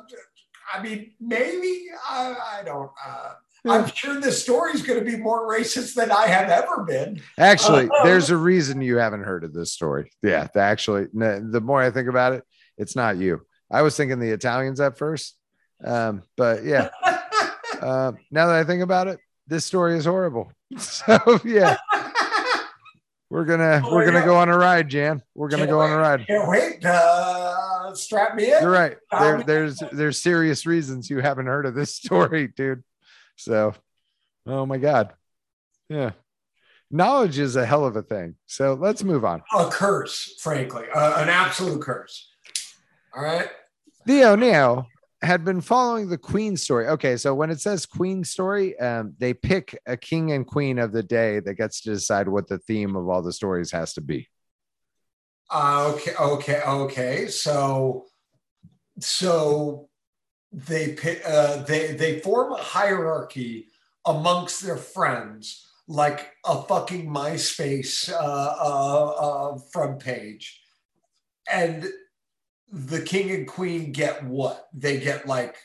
[0.73, 2.91] I mean, maybe I, I don't.
[3.05, 3.33] Uh,
[3.69, 7.21] I'm sure this story is going to be more racist than I have ever been.
[7.39, 10.11] Actually, Uh, there's a reason you haven't heard of this story.
[10.23, 12.45] Yeah, the- actually, no, the more I think about it,
[12.79, 13.41] it's not you.
[13.71, 15.37] I was thinking the Italians at first,
[15.85, 16.89] um, but yeah.
[17.83, 20.53] Uh, now that I think about it, this story is horrible.
[20.79, 21.79] So yeah,
[23.33, 24.27] we're gonna Oh, we're gonna yeah.
[24.27, 25.23] go on a ride, Jan.
[25.35, 26.27] We're gonna Can't go on a ride.
[26.27, 26.85] Can't wait.
[26.85, 28.61] Uh, strap me in.
[28.61, 28.99] You're right.
[29.11, 32.85] There, there's there's serious reasons you haven't heard of this story, dude.
[33.37, 33.73] So,
[34.47, 35.15] oh my god,
[35.89, 36.11] yeah.
[36.91, 38.35] Knowledge is a hell of a thing.
[38.47, 39.43] So let's move on.
[39.57, 42.29] A curse, frankly, uh, an absolute curse.
[43.17, 43.49] All right.
[44.07, 44.85] Dioneo
[45.23, 46.89] had been following the Queen story.
[46.89, 50.93] Okay, so when it says Queen story, um, they pick a king and queen of
[50.93, 54.01] the day that gets to decide what the theme of all the stories has to
[54.01, 54.29] be.
[55.49, 57.27] Uh, okay, okay, okay.
[57.29, 58.07] So,
[58.99, 59.89] so
[60.51, 63.69] they pick, uh, they they form a hierarchy
[64.05, 70.61] amongst their friends, like a fucking MySpace uh, uh, uh, front page,
[71.51, 71.87] and
[72.73, 74.67] the king and queen get what?
[74.73, 75.57] They get like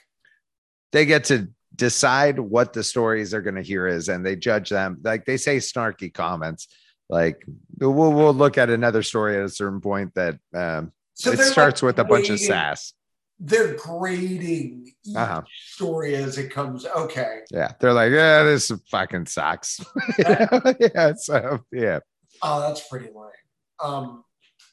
[0.91, 4.69] They get to decide what the stories they're going to hear is, and they judge
[4.69, 4.99] them.
[5.03, 6.67] Like they say snarky comments.
[7.09, 7.45] Like
[7.79, 11.31] we'll we'll look at another story at a certain point that um, so.
[11.31, 12.93] it starts like, with a bunch of sass.
[13.39, 15.43] They're grading each Uh-huh.
[15.69, 16.85] story as it comes.
[16.87, 17.41] Okay.
[17.51, 19.79] Yeah, they're like, yeah, this fucking sucks.
[20.19, 20.73] Know?
[20.79, 21.99] yeah, so yeah,
[22.41, 23.29] Oh, that's pretty lame.
[23.79, 24.23] Um,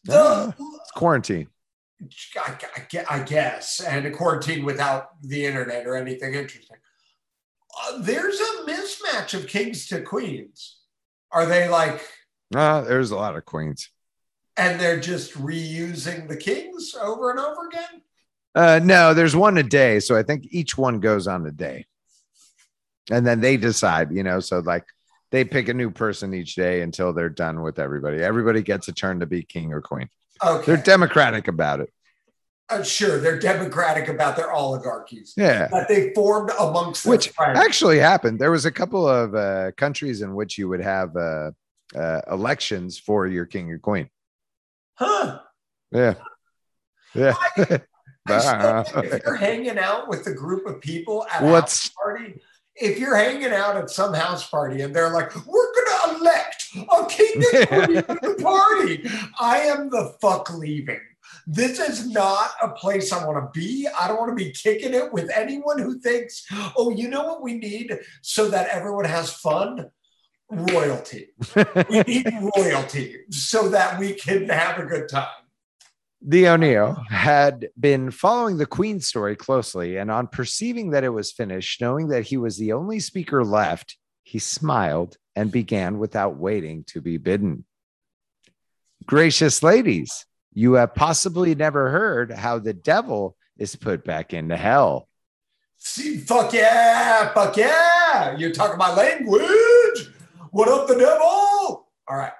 [0.08, 0.50] Yeah.
[0.58, 1.48] the, it's quarantine.
[2.36, 6.76] I, I I guess, and a quarantine without the internet or anything interesting.
[7.82, 10.78] Uh, there's a mismatch of kings to queens.
[11.32, 12.00] Are they like,
[12.54, 13.90] Uh, there's a lot of queens.
[14.56, 18.02] and they're just reusing the kings over and over again?
[18.54, 19.98] Uh, no, there's one a day.
[19.98, 21.86] So I think each one goes on a day.
[23.10, 24.84] And then they decide, you know, so like
[25.32, 28.22] they pick a new person each day until they're done with everybody.
[28.22, 30.08] Everybody gets a turn to be king or queen.
[30.42, 30.64] Okay.
[30.66, 31.90] They're democratic about it.
[32.70, 35.68] Uh, sure, they're democratic about their oligarchies Yeah.
[35.68, 38.38] that they formed amongst Which actually happened.
[38.38, 41.50] There was a couple of uh, countries in which you would have uh,
[41.94, 44.08] uh, elections for your king or queen.
[44.94, 45.40] huh?
[45.92, 46.14] Yeah.
[47.14, 47.34] Yeah.
[47.56, 47.80] I
[48.26, 48.84] Ah.
[49.02, 52.40] if you're hanging out with a group of people at a What's house party,
[52.74, 55.90] if you're hanging out at some house party and they're like, "We're gonna
[56.24, 59.08] elect a king and queen the party,"
[59.38, 61.00] I am the fuck leaving.
[61.46, 63.86] This is not a place I want to be.
[63.88, 67.42] I don't want to be kicking it with anyone who thinks, "Oh, you know what
[67.42, 69.90] we need so that everyone has fun."
[70.50, 71.28] Royalty.
[71.56, 75.28] We need royalty so that we can have a good time.
[76.26, 81.80] Dioneo had been following the Queen story closely, and on perceiving that it was finished,
[81.80, 87.00] knowing that he was the only speaker left, he smiled and began without waiting to
[87.00, 87.64] be bidden.
[89.06, 95.08] Gracious ladies, you have possibly never heard how the devil is put back into hell.
[95.76, 98.36] See, fuck yeah, fuck yeah.
[98.36, 100.10] You're talking my language.
[100.50, 101.20] What up, the devil?
[102.08, 102.32] All right.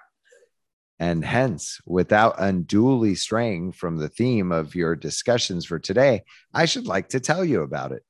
[0.98, 6.22] And hence, without unduly straying from the theme of your discussions for today,
[6.54, 8.02] I should like to tell you about it.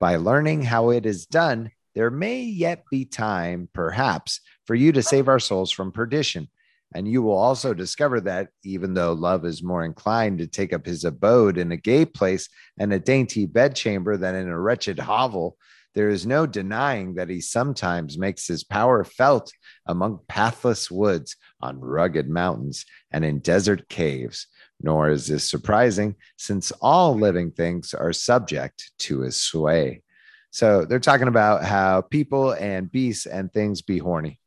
[0.00, 5.02] By learning how it is done, there may yet be time, perhaps, for you to
[5.02, 6.48] save our souls from perdition.
[6.94, 10.84] And you will also discover that even though love is more inclined to take up
[10.84, 12.48] his abode in a gay place
[12.78, 15.56] and a dainty bedchamber than in a wretched hovel,
[15.94, 19.52] there is no denying that he sometimes makes his power felt
[19.86, 24.46] among pathless woods, on rugged mountains, and in desert caves.
[24.80, 30.02] Nor is this surprising, since all living things are subject to his sway.
[30.50, 34.40] So they're talking about how people and beasts and things be horny.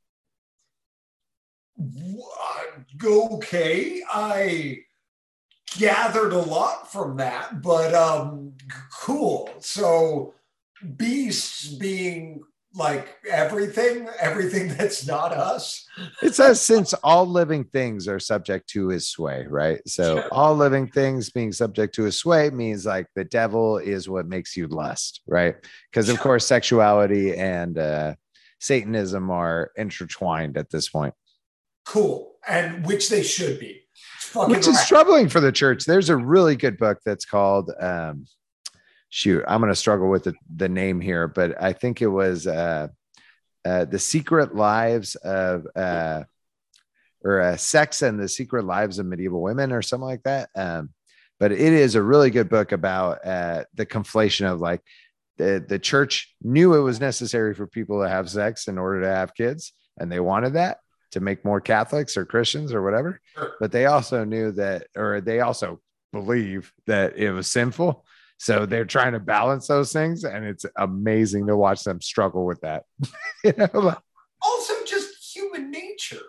[3.03, 4.01] Okay.
[4.11, 4.79] I
[5.77, 8.53] gathered a lot from that, but um
[9.01, 9.49] cool.
[9.59, 10.33] So
[10.97, 12.43] beasts being
[12.75, 15.85] like everything, everything that's not us.
[16.21, 19.79] It says since all living things are subject to his sway, right?
[19.87, 20.27] So Sure.
[20.31, 24.57] all living things being subject to his sway means like the devil is what makes
[24.57, 25.55] you lust, right?
[25.91, 26.23] Because of Sure.
[26.23, 28.15] course sexuality and uh
[28.59, 31.13] Satanism are intertwined at this point.
[31.85, 32.35] Cool.
[32.47, 33.81] And which they should be.
[34.47, 35.85] Which is troubling for the church.
[35.85, 38.25] There's a really good book that's called um
[39.13, 42.87] shoot, I'm gonna struggle with the, the name here, but I think it was uh
[43.63, 46.23] uh the secret lives of uh
[47.23, 50.49] or uh, sex and the secret lives of medieval women or something like that.
[50.55, 50.89] Um,
[51.39, 54.81] but it is a really good book about uh the conflation of like
[55.37, 59.07] the the church knew it was necessary for people to have sex in order to
[59.07, 60.79] have kids, and they wanted that
[61.11, 63.21] to make more Catholics or Christians or whatever
[63.59, 65.79] but they also knew that, or they also
[66.11, 68.05] believe that it was sinful.
[68.43, 72.59] So they're trying to balance those things, and it's amazing to watch them struggle with
[72.61, 72.83] that.
[73.45, 73.95] you know,
[74.41, 76.19] also just human nature.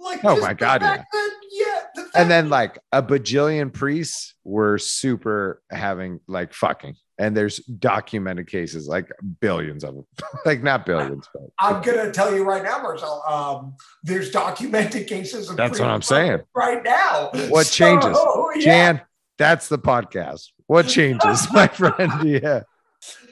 [0.00, 1.80] Like, Oh my God, fact that- yeah.
[1.94, 8.46] the and then like a bajillion priests were super having like fucking, and there's documented
[8.48, 10.06] cases, like billions of them,
[10.46, 13.22] like not billions, but I'm gonna tell you right now, Marcel.
[13.28, 16.40] Um, there's documented cases of That's what I'm saying.
[16.54, 17.30] right now.
[17.48, 18.16] What changes?
[18.56, 18.62] yeah.
[18.62, 19.00] Jan,
[19.38, 20.48] that's the podcast.
[20.66, 22.12] What changes, my friend?
[22.24, 22.60] Yeah.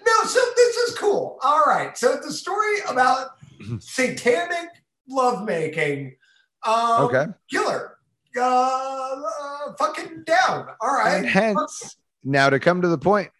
[0.06, 1.38] No, so this is cool.
[1.42, 1.96] All right.
[1.98, 3.30] So the story about
[3.80, 4.68] satanic
[5.08, 6.16] lovemaking.
[6.66, 7.26] Um, Okay.
[7.50, 7.98] Killer.
[8.38, 10.68] Uh, uh, fucking down.
[10.80, 11.18] All right.
[11.18, 13.30] And hence, now to come to the point,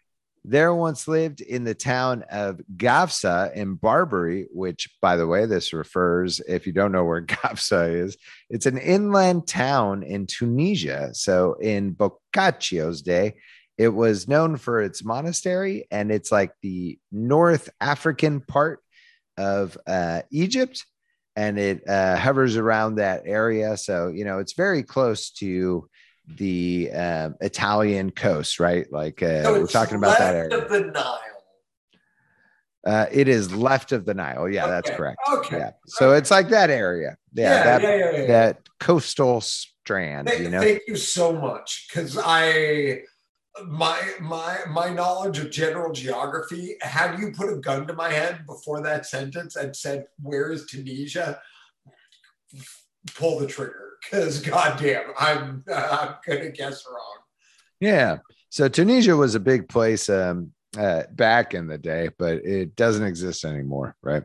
[0.47, 5.73] there once lived in the town of Gafsa in Barbary, which, by the way, this
[5.73, 8.17] refers, if you don't know where Gafsa is,
[8.49, 11.13] it's an inland town in Tunisia.
[11.13, 13.35] So in Boccaccio's day,
[13.77, 18.79] it was known for its monastery, and it's like the North African part
[19.37, 20.85] of uh, Egypt,
[21.35, 23.75] and it uh, hovers around that area.
[23.75, 25.89] So, you know, it's very close to
[26.27, 28.91] the um, Italian coast, right?
[28.91, 30.57] Like uh, So we're talking about that area.
[30.57, 31.19] Of the Nile.
[32.85, 34.47] Uh, it is left of the Nile.
[34.47, 35.19] Yeah, that's correct.
[35.29, 35.71] okay, Yeah.
[35.87, 36.19] So okay.
[36.19, 37.17] it's like that area.
[37.33, 37.49] Yeah.
[37.49, 40.61] Yeah, that yeah, yeah, that coastal strand, Thank, you know.
[40.61, 43.01] thank you so much because I
[43.65, 48.45] my my my knowledge of general geography had you put a gun to my head
[48.45, 51.39] before that sentence and said where is tunisia
[53.15, 57.17] pull the trigger because goddamn i'm i'm gonna guess wrong
[57.79, 58.17] Yeah.
[58.49, 63.05] So Tunisia was a big place um, uh, back in the day, but it doesn't
[63.05, 64.23] exist anymore, right?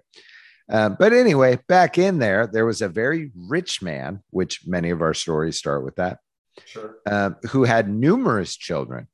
[0.71, 5.03] Um, but anyway, back in there, there was a very rich man, which many of
[5.03, 6.19] our stories start with that,
[6.65, 9.09] sure um, who had numerous children.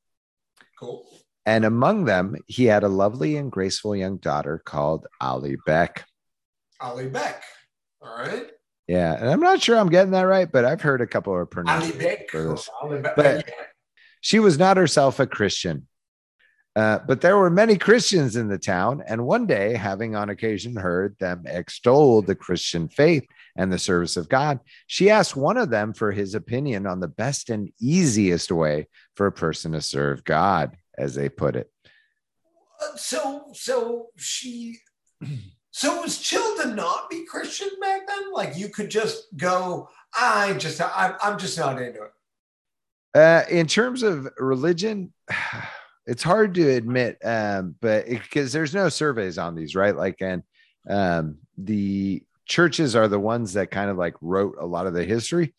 [0.79, 1.05] cool
[1.45, 6.03] And among them, he had a lovely and graceful young daughter called Alibech.
[6.79, 7.43] ali beck
[8.01, 8.51] all right
[8.89, 9.13] Yeah.
[9.13, 12.03] And I'm not sure I'm getting that right, but I've heard a couple of pronunciations.
[12.03, 12.67] beck for this.
[12.81, 13.49] alibech But-
[14.21, 15.87] She was not herself a Christian.
[16.75, 20.75] Uh, but there were many Christians in the town, and one day, having on occasion
[20.75, 23.25] heard them extol the Christian faith
[23.55, 27.07] and the service of God, she asked one of them for his opinion on the
[27.07, 31.69] best and easiest way for a person to serve God, as they put it.
[32.95, 34.77] So so she
[35.71, 40.53] so was chill to not be christian back then like you could just go i
[40.53, 42.11] just i'm, I'm just not into it
[43.15, 45.11] Uh, in terms of religion,
[46.05, 49.95] it's hard to admit, um, but because there's no surveys on these, right?
[49.95, 50.43] Like, and
[50.89, 55.03] um, the churches are the ones that kind of like wrote a lot of the
[55.03, 55.53] history.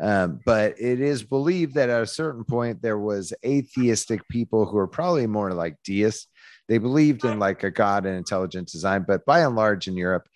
[0.00, 4.78] Um, but it is believed that at a certain point there was atheistic people who
[4.78, 6.26] are probably more like deists.
[6.72, 10.26] They believed in like a god and intelligent design, but by and large in Europe,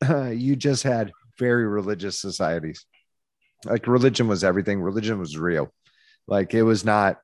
[0.10, 2.86] you just had very religious societies.
[3.62, 4.80] Like religion was everything.
[4.80, 5.70] Religion was real.
[6.26, 7.18] Like it was not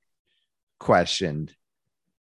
[0.78, 1.50] questioned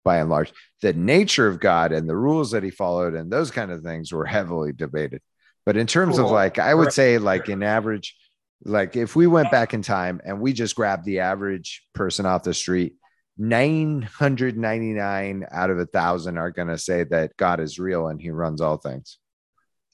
[0.05, 0.53] by and large.
[0.83, 4.13] The nature of God and the rules that he followed and those kind of things
[4.13, 5.23] were heavily debated.
[5.65, 8.15] But in terms of like, I would say like in average,
[8.63, 12.43] like if we went back in time and we just grabbed the average person off
[12.43, 12.97] the street,
[13.41, 18.31] 999 out of a thousand are going to say that God is real and he
[18.31, 19.19] runs all things.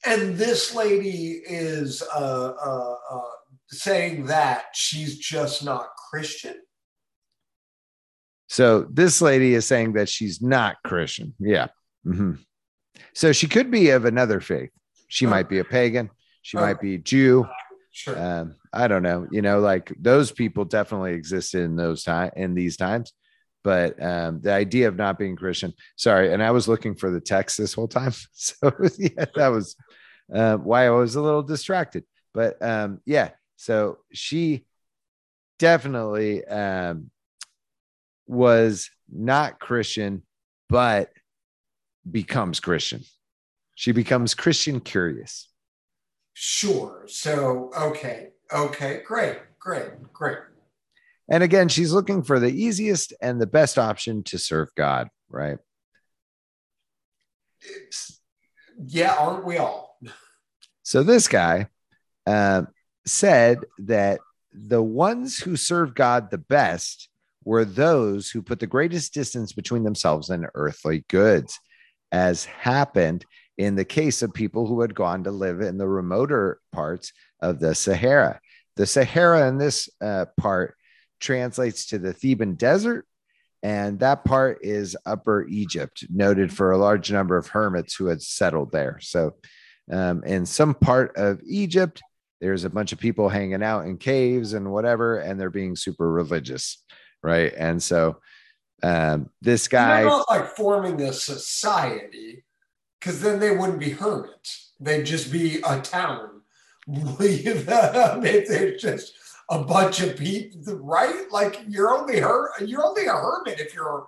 [0.05, 3.21] and this lady is uh, uh, uh,
[3.69, 6.53] saying that she's just not christian
[8.49, 11.33] So this lady is saying that she's not Christian.
[11.39, 11.67] Yeah.
[12.05, 12.39] Mhm.
[13.13, 14.69] So she could be of another faith.
[15.09, 15.29] She Oh.
[15.29, 16.09] might be a pagan.
[16.43, 16.61] She Oh.
[16.61, 17.45] might be Jew.
[17.91, 19.27] sure Um, I don't know.
[19.31, 23.11] You know, like those people definitely existed in those time in these times.
[23.67, 25.73] But um, the idea of not being Christian.
[25.97, 29.75] Sorry, and I was looking for the text this whole time, so yeah, that was
[30.33, 32.05] uh, why I was a little distracted.
[32.33, 34.65] But um, yeah, so she
[35.59, 37.11] definitely um,
[38.25, 40.23] was not Christian,
[40.69, 41.09] but
[42.09, 43.01] becomes Christian.
[43.75, 45.49] She becomes Christian curious.
[46.33, 47.03] Sure.
[47.07, 48.29] So, okay.
[48.53, 49.01] Okay.
[49.05, 49.39] Great.
[49.59, 50.13] Great.
[50.13, 50.37] Great.
[51.29, 55.57] And again, she's looking for the easiest and the best option to serve God, right?
[57.61, 58.21] It's,
[58.85, 59.99] yeah, aren't we all?
[60.83, 61.67] So this guy
[62.25, 62.63] uh,
[63.05, 64.19] said that
[64.53, 67.09] the ones who serve God the best
[67.43, 71.59] were those who put the greatest distance between themselves and earthly goods,
[72.11, 73.25] as happened
[73.57, 77.11] in the case of people who had gone to live in the remoter parts
[77.41, 78.39] of the Sahara.
[78.77, 80.76] The Sahara in this uh, part
[81.19, 83.05] translates to the Theban desert,
[83.63, 88.21] and that part is Upper Egypt, noted for a large number of hermits who had
[88.21, 88.99] settled there.
[89.01, 89.35] So,
[89.91, 92.01] um, in some part of Egypt,
[92.39, 96.11] there's a bunch of people hanging out in caves and whatever, and they're being super
[96.11, 96.83] religious,
[97.23, 97.53] right?
[97.57, 98.17] And so,
[98.83, 102.43] um, this guy, They're not like forming a society,
[102.99, 104.73] because then they wouldn't be hermits.
[104.79, 106.41] They'd just be a town.
[106.87, 109.13] they're just
[109.49, 111.31] a bunch of people, right?
[111.31, 114.07] Like you're only her, you're only a hermit if you're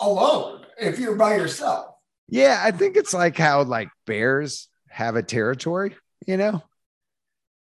[0.00, 0.66] alone.
[0.78, 1.94] If you're by yourself.
[2.28, 5.96] yeah, I think it's like how like bears have a territory,
[6.26, 6.62] you know?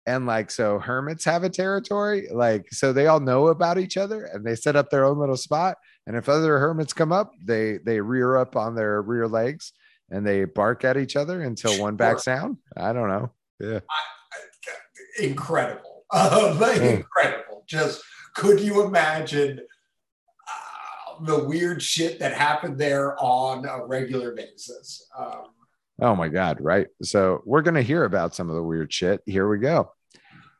[0.05, 4.23] And like, so hermits have a territory, like, so they all know about each other
[4.25, 5.77] and they set up their own little spot.
[6.07, 9.73] And if other hermits come up, they they rear up on their rear legs
[10.09, 12.57] and they bark at each other until one backs down.
[12.75, 13.31] I don't know.
[13.59, 13.81] Yeah.
[15.19, 15.88] Incredible.
[16.11, 17.63] Uh, incredible.
[17.67, 18.01] Just
[18.35, 25.07] could you imagine uh, the weird shit that happened there on a regular basis?
[25.17, 25.45] Um,
[26.01, 26.59] Oh my God.
[26.61, 26.87] Right.
[27.03, 29.21] So we're going to hear about some of the weird shit.
[29.25, 29.91] Here we go.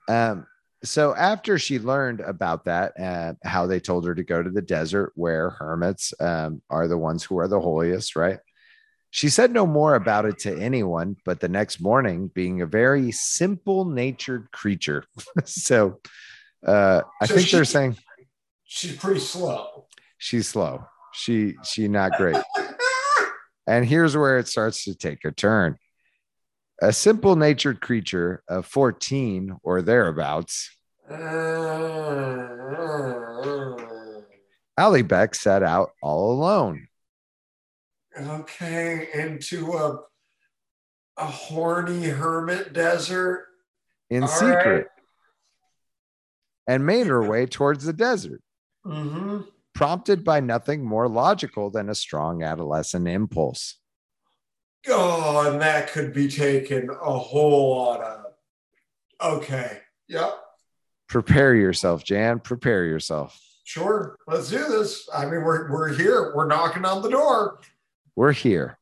[0.08, 0.46] Um,
[0.84, 4.62] so after she learned about that, uh, how they told her to go to the
[4.62, 8.40] desert where hermits um, are the ones who are the holiest, right?
[9.12, 13.12] She said no more about it to anyone, but the next morning, being a very
[13.12, 15.04] simple natured creature.
[15.46, 16.00] so
[16.66, 17.98] uh, I So think she- they're saying
[18.66, 19.88] she's pretty slow.
[20.18, 20.86] she's slow.
[21.14, 22.38] She she not great.
[23.66, 25.78] And here's where it starts to take a turn.
[26.82, 30.70] A simple natured creature of 14 or thereabouts,
[34.80, 36.88] Alibech set out all alone.
[38.18, 40.00] Okay, into a
[41.18, 43.46] a horny hermit desert.
[44.10, 44.86] in All secret right.
[46.68, 48.42] and made her way towards the desert,
[48.86, 49.42] Mm-hmm.
[49.76, 53.76] prompted by nothing more logical than a strong adolescent impulse.
[54.88, 58.26] Oh, and that could be taken a whole lot of.
[59.22, 59.80] Okay.
[60.08, 60.40] Yep.
[61.10, 62.40] Prepare yourself, Jan.
[62.40, 63.38] Prepare yourself.
[63.66, 64.16] Sure.
[64.26, 65.08] Let's do this.
[65.14, 66.32] I mean, we're we're here.
[66.34, 67.60] We're knocking on the door.
[68.20, 68.78] We're here.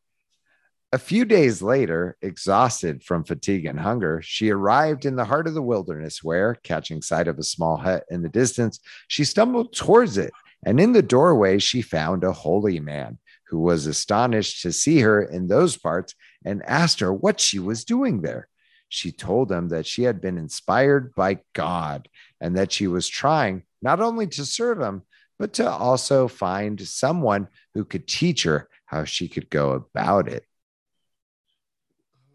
[0.91, 5.53] A few days later, exhausted from fatigue and hunger, she arrived in the heart of
[5.53, 10.17] the wilderness where, catching sight of a small hut in the distance, she stumbled towards
[10.17, 10.33] it.
[10.65, 13.19] And in the doorway, she found a holy man
[13.49, 17.85] who was astonished to see her in those parts and asked her what she was
[17.85, 18.47] doing there.
[18.89, 22.09] She told him that she had been inspired by God
[22.41, 25.03] and that she was trying not only to serve him,
[25.37, 30.43] but to also find someone who could teach her how she could go about it.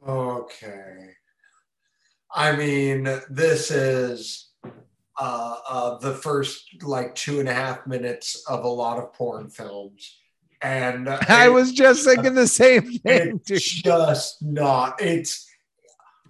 [0.07, 1.11] Okay.
[2.35, 4.51] I mean, this is
[5.21, 9.51] uh, uh, the first like two and a half minutes of a lot of porn
[9.51, 10.19] films,
[10.63, 13.41] and I it- was just thinking the same thing.
[13.49, 15.01] it's just not.
[15.03, 15.47] It's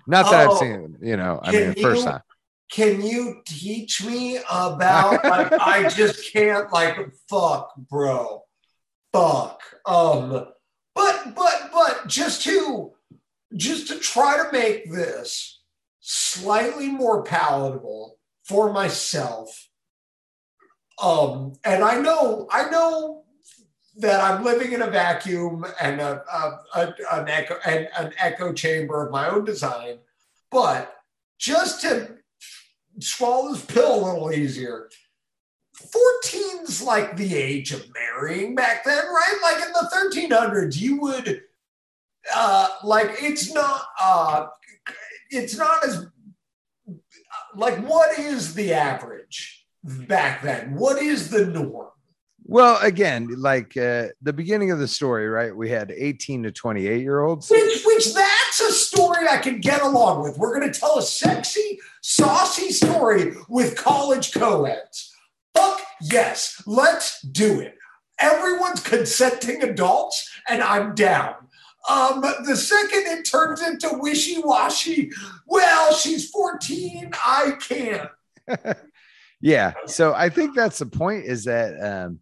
[0.06, 2.22] Not that Oh, I've seen, you know, I mean, the first you- time.
[2.70, 6.96] can you teach me about like I just can't like
[7.30, 8.42] fuck bro
[9.12, 10.46] fuck um
[10.94, 12.92] but but but just to
[13.56, 15.60] just to try to make this
[16.00, 19.68] slightly more palatable for myself
[21.00, 23.24] um and I know I know
[23.98, 28.52] that I'm living in a vacuum and a, a, a an echo and an echo
[28.52, 29.98] chamber of my own design
[30.50, 30.94] but
[31.38, 32.16] just to
[33.00, 34.88] swallow this pill a little easier.
[35.90, 39.38] 14's like the age of marrying back then, right?
[39.42, 41.42] Like in the 1300s, you would
[42.34, 44.46] uh like it's not uh
[45.30, 46.06] it's not as
[47.54, 50.74] like what is the average back then?
[50.74, 51.88] What is the norm?
[52.44, 55.54] Well, again, like uh, the beginning of the story, right?
[55.56, 57.50] We had 18 to 28 year olds.
[57.50, 60.38] Which, which that's a story I can get along with.
[60.38, 65.11] We're going to tell a sexy, saucy story with college co-eds.
[65.11, 65.11] Fuck
[66.02, 67.76] yes, let's do it.
[68.20, 71.34] Everyone's consenting adults, and I'm down.
[71.90, 75.10] Um, the second it turns into wishy-washy,
[75.46, 78.08] well, she's 14, I can't.
[79.40, 79.72] yeah.
[79.86, 82.20] So I think that's the point is that um,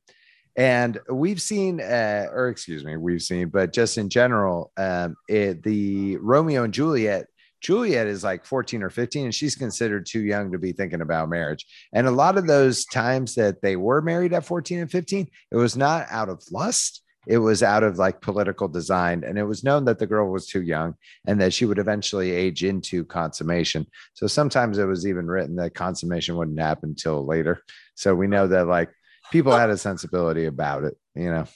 [0.56, 5.62] and we've seen uh, or excuse me we've seen but just in general um, it,
[5.62, 7.26] the romeo and juliet
[7.60, 11.28] juliet is like 14 or 15 and she's considered too young to be thinking about
[11.28, 15.28] marriage and a lot of those times that they were married at 14 and 15
[15.50, 19.44] it was not out of lust it was out of like political design and it
[19.44, 20.94] was known that the girl was too young
[21.26, 25.74] and that she would eventually age into consummation so sometimes it was even written that
[25.74, 27.62] consummation wouldn't happen until later
[27.94, 28.90] so we know that like
[29.30, 31.46] people had a sensibility about it, you know.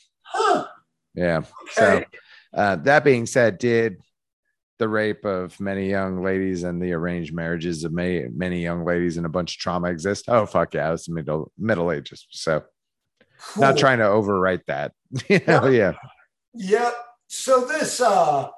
[1.14, 1.38] Yeah.
[1.38, 1.44] Okay.
[1.70, 2.04] So
[2.52, 3.98] uh, that being said, did
[4.78, 9.16] the rape of many young ladies and the arranged marriages of many many young ladies
[9.16, 10.24] and a bunch of trauma exist?
[10.28, 12.26] Oh fuck yeah, it's middle middle ages.
[12.30, 12.64] So
[13.52, 13.62] Cool.
[13.62, 14.92] not trying to overwrite that.
[15.28, 15.92] you know, yeah.
[16.54, 16.94] Yep.
[17.28, 18.48] So this uh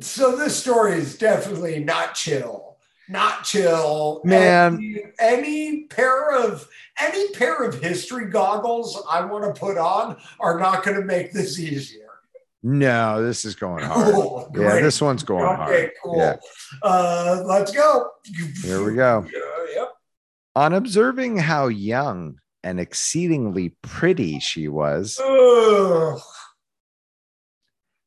[0.00, 2.76] so this story is definitely not chill.
[3.08, 4.22] Not chill.
[4.24, 4.76] Man.
[4.76, 10.58] Any, any pair of any pair of history goggles I want to put on are
[10.58, 12.03] not going to make this easier.
[12.66, 14.14] No, this is going hard.
[14.14, 14.50] Cool.
[14.56, 15.90] Yeah, this one's going okay, hard.
[16.02, 16.16] cool.
[16.16, 16.36] Yeah.
[16.82, 18.08] Uh let's go.
[18.62, 19.26] Here we go.
[19.30, 19.88] Yeah, yep.
[20.56, 26.18] On observing how young and exceedingly pretty she was, Ugh.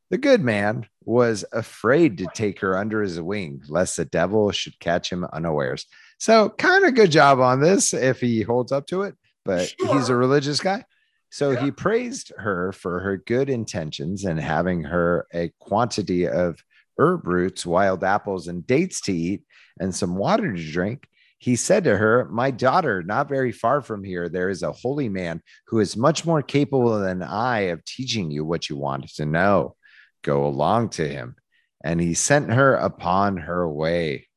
[0.10, 4.80] The good man was afraid to take her under his wing, lest the devil should
[4.80, 5.86] catch him unawares.
[6.18, 10.10] So, kind of good job on this if he holds up to it, but he's
[10.10, 10.84] a religious guy.
[11.30, 11.66] So, Yeah.
[11.66, 16.64] he praised her for her good intentions and having her a quantity of
[16.98, 19.44] herb roots, wild apples, and dates to eat,
[19.80, 21.08] and some water to drink.
[21.40, 25.08] He said to her, My daughter, not very far from here, there is a holy
[25.10, 29.26] man who is much more capable than I of teaching you what you want to
[29.26, 29.76] know
[30.24, 31.36] go along to him.
[31.84, 34.28] And he sent her upon her way.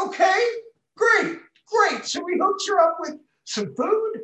[0.00, 0.44] Okay,
[0.96, 1.38] great,
[1.68, 2.06] great.
[2.06, 4.22] So he hooks her up with some food.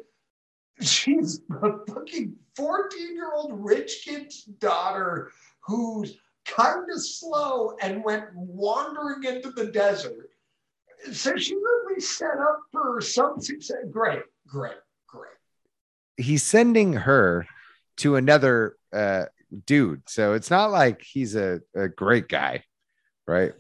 [0.83, 5.31] She's a fucking 14 year old rich kid's daughter
[5.61, 10.31] who's kind of slow and went wandering into the desert.
[11.13, 13.79] So she really set up for some success.
[13.91, 14.77] Great, great,
[15.07, 15.33] great.
[16.17, 17.47] He's sending her
[17.99, 19.27] to another uh,
[19.67, 20.09] dude.
[20.09, 22.65] So it's not like he's a, a great guy,
[23.27, 23.53] right?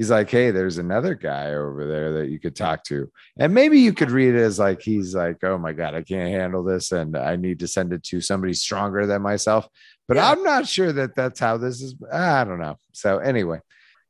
[0.00, 3.12] He's like, hey, there's another guy over there that you could talk to.
[3.38, 6.30] And maybe you could read it as like, he's like, oh my God, I can't
[6.30, 6.90] handle this.
[6.92, 9.68] And I need to send it to somebody stronger than myself.
[10.08, 10.30] But Yeah.
[10.30, 11.96] I'm not sure that that's how this is.
[12.10, 12.78] I don't know.
[12.92, 13.60] So anyway,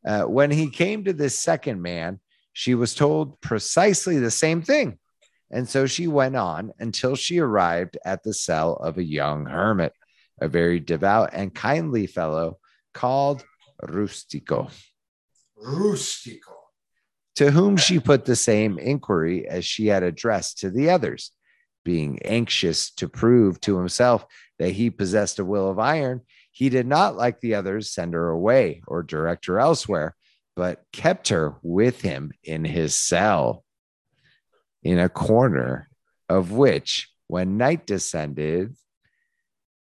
[0.06, 2.20] uh, when he came to this second man,
[2.52, 4.96] she was told precisely the same thing.
[5.50, 9.92] And so she went on until she arrived at the cell of a young hermit,
[10.40, 12.58] a very devout and kindly fellow
[12.94, 13.44] called
[13.82, 14.70] Rustico,
[15.64, 16.54] Rustico.
[17.36, 21.32] to whom she put the same inquiry as she had addressed to the others.
[21.84, 24.26] Being anxious to prove to himself
[24.58, 26.20] that he possessed a will of iron,
[26.52, 30.14] he did not, like the others, send her away or direct her elsewhere,
[30.56, 33.64] but kept her with him in his cell,
[34.82, 35.88] in a corner
[36.28, 38.74] of which, when night descended,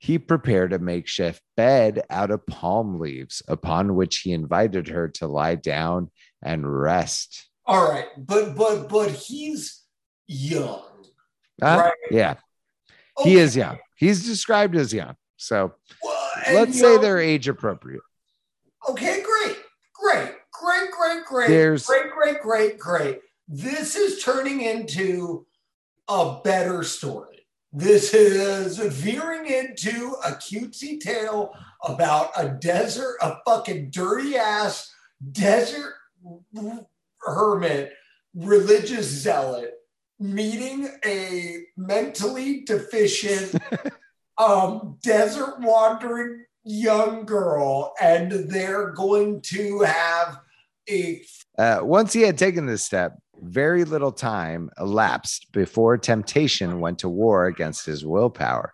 [0.01, 5.27] he prepared a makeshift bed out of palm leaves, upon which he invited her to
[5.27, 6.09] lie down
[6.41, 7.47] and rest.
[7.67, 9.83] All right, but but but he's
[10.25, 10.81] young.
[11.61, 11.77] Huh?
[11.83, 11.93] Right.
[12.09, 12.35] Yeah,
[13.21, 13.77] he is young.
[13.95, 15.13] He's described as young.
[15.37, 18.01] So Well, let's say they're age appropriate.
[18.89, 19.57] Okay, great,
[19.93, 23.19] great, great, great, great, There's- great, great, great, great.
[23.47, 25.45] This is turning into
[26.07, 27.40] a better story.
[27.73, 31.53] This is veering into a cutesy tale
[31.83, 34.93] about a desert, a fucking dirty ass
[35.31, 35.93] desert
[37.21, 37.93] hermit,
[38.33, 39.73] religious zealot
[40.21, 43.55] meeting a mentally deficient
[44.37, 50.39] um, desert wandering young girl, and they're going to have
[50.89, 51.23] a
[51.57, 57.09] Uh, once he had taken this step, very little time elapsed before temptation went to
[57.09, 58.73] war against his willpower.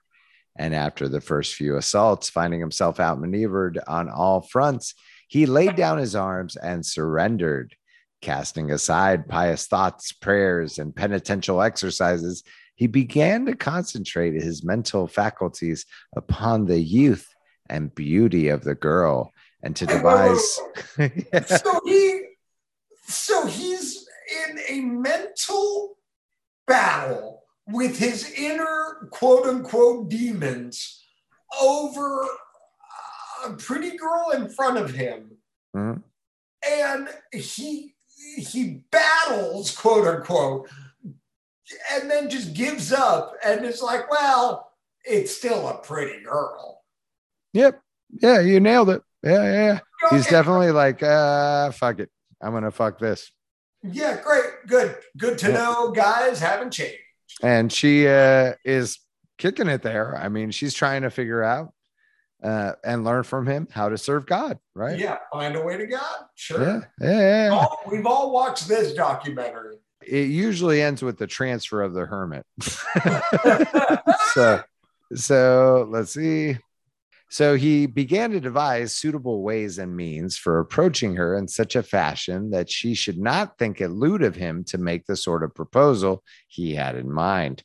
[0.58, 4.96] And after the first few assaults, finding himself outmaneuvered on all fronts,
[5.28, 7.76] he laid down his arms and surrendered,
[8.22, 12.44] casting aside pious thoughts, prayers, and penitential exercises.
[12.76, 17.28] he began to concentrate his mental faculties upon the youth
[17.70, 20.60] and beauty of the girl and to devise.
[21.46, 22.22] So he,
[23.08, 23.77] so he's
[24.50, 25.98] in a mental
[26.66, 31.04] battle with his inner quote unquote demons
[31.62, 32.26] over
[33.46, 35.38] a pretty girl in front of him.
[35.76, 36.04] Mhm.
[36.68, 37.96] And he
[38.36, 40.70] he battles, quote unquote,
[41.92, 44.74] and then just gives up and is like, well,
[45.04, 46.84] it's still a pretty girl.
[47.54, 47.82] Yep.
[48.22, 49.02] Yeah, you nailed it.
[49.24, 49.80] Yeah, yeah.
[50.04, 50.10] yeah.
[50.10, 52.10] He's definitely like, uh, fuck it.
[52.42, 53.32] I'm gonna fuck this.
[53.84, 54.46] Yeah, great.
[54.68, 54.96] Good.
[55.18, 55.54] Good to Yeah.
[55.58, 56.98] know guys haven't changed.
[57.44, 59.00] And she uh is
[59.38, 60.16] kicking it there.
[60.18, 61.74] I mean, she's trying to figure out
[62.44, 64.98] uh and learn from him how to serve God, right?
[64.98, 66.26] Yeah, find a way to God.
[66.36, 66.62] Sure.
[66.62, 67.50] Yeah, yeah, yeah.
[67.52, 69.78] All- we've all watched this documentary.
[70.06, 72.46] It usually ends with the transfer of the hermit.
[74.34, 74.62] so
[75.16, 76.58] so let's see
[77.30, 81.84] so he began to devise suitable ways and means for approaching her in such a
[81.84, 85.54] fashion that she should not think it lewd of him to make the sort of
[85.54, 87.64] proposal he had in mind.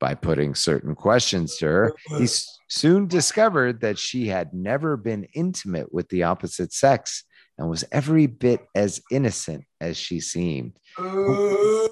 [0.00, 2.26] By putting certain questions to her he
[2.68, 7.24] soon discovered that she had never been intimate with the opposite sex
[7.56, 10.78] and was every bit as innocent as she seemed.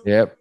[0.04, 0.36] Yep.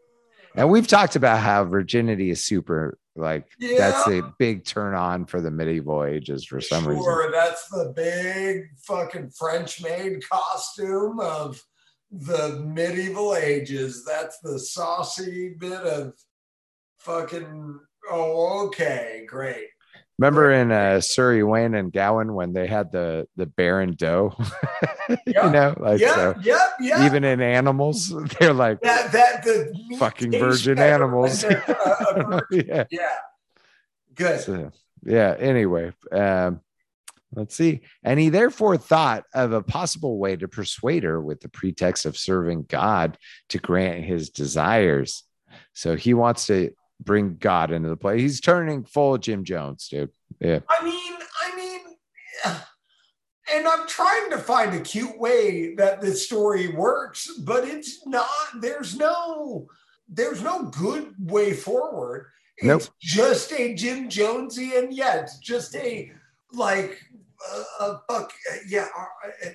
[0.55, 5.41] And we've talked about how virginity is super like that's a big turn on for
[5.41, 7.03] the medieval ages for some reason.
[7.03, 11.61] sure, that's the big fucking French made costume of
[12.09, 14.05] the medieval ages.
[14.05, 16.13] That's the saucy bit of
[16.99, 17.79] fucking.
[18.09, 19.67] Oh, okay, great.
[20.21, 24.35] Remember in uh Sir Ywain and Gawain when they had the the bear and doe?
[25.25, 27.05] You know, like yeah, so yeah, yeah.
[27.05, 28.09] even in animals,
[28.39, 31.43] they're like that that the Fucking virgin animals.
[31.43, 32.67] uh, virgin.
[32.67, 32.83] yeah.
[32.89, 33.17] yeah,
[34.15, 34.39] good.
[34.39, 34.71] So,
[35.03, 35.35] yeah.
[35.37, 36.61] Anyway, um,
[37.35, 37.81] let's see.
[38.03, 42.15] And he therefore thought of a possible way to persuade her with the pretext of
[42.15, 43.17] serving God
[43.49, 45.23] to grant his desires.
[45.73, 46.71] So he wants to
[47.03, 48.19] bring God into the play.
[48.19, 50.09] He's turning full Jim Jones, dude.
[50.39, 50.59] Yeah.
[50.69, 51.79] I mean, I mean,
[53.53, 58.27] and I'm trying to find a cute way that this story works, but it's not.
[58.59, 59.67] There's no,
[60.07, 62.27] there's no good way forward.
[62.57, 62.83] It's Nope.
[63.01, 64.87] just a Jim Jonesian.
[64.91, 66.11] Yeah, it's just a
[66.53, 67.01] like
[67.51, 68.31] a, a fuck.
[68.67, 69.49] Yeah, uh, uh,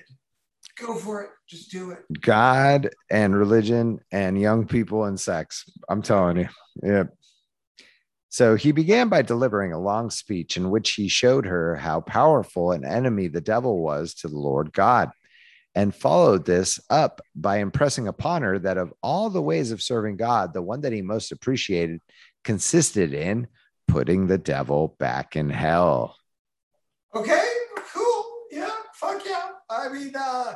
[0.77, 1.29] go for it.
[1.47, 1.99] Just do it.
[2.21, 5.63] God and religion and young people and sex.
[5.89, 6.49] I'm telling you.
[6.83, 7.03] Yeah.
[8.37, 12.71] So he began by delivering a long speech in which he showed her how powerful
[12.71, 15.09] an enemy the devil was to the Lord God,
[15.73, 20.17] and followed this up by impressing upon her that of all the ways of serving
[20.17, 21.99] God, the one that he most appreciated
[22.43, 23.47] consisted in
[23.87, 26.15] putting the devil back in hell.
[27.15, 27.43] Okay,
[27.91, 28.23] cool.
[28.51, 29.49] Yeah, fuck yeah.
[29.67, 30.53] I mean, uh,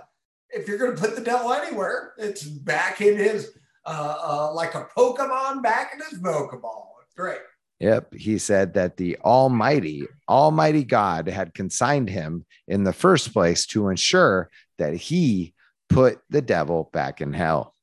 [0.51, 3.57] if you're gonna put the devil anywhere, it's back in his
[3.87, 6.89] uh, uh like a Pokemon back in his Pokeball.
[7.15, 7.39] Great.
[7.81, 8.13] Yep.
[8.13, 13.89] He said that the Almighty, Almighty God had consigned him in the first place to
[13.89, 15.55] ensure that he
[15.89, 17.75] put the devil back in hell.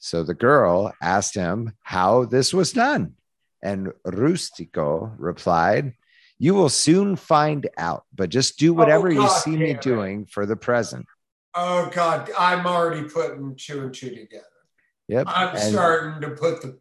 [0.00, 3.14] So the girl asked him how this was done.
[3.62, 5.94] And Rustico replied,
[6.38, 9.80] You will soon find out, but just do whatever oh, you see me it.
[9.80, 11.06] doing for the present.
[11.54, 14.44] Oh God, I'm already putting two and two together.
[15.08, 15.24] Yep.
[15.26, 16.78] I'm And- starting to put the.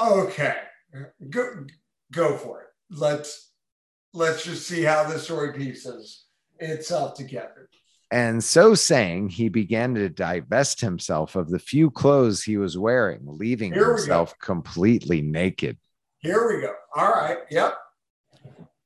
[0.00, 0.56] Okay,
[1.30, 1.64] go
[2.12, 2.68] go for it.
[2.90, 3.52] Let's
[4.14, 6.24] let's just see how this story pieces
[6.58, 7.68] itself together.
[8.10, 13.20] And so saying, he began to divest himself of the few clothes he was wearing,
[13.24, 15.76] leaving Here we himself completely naked.
[16.20, 16.72] Here we go.
[16.96, 17.36] All right.
[17.50, 17.74] Yep.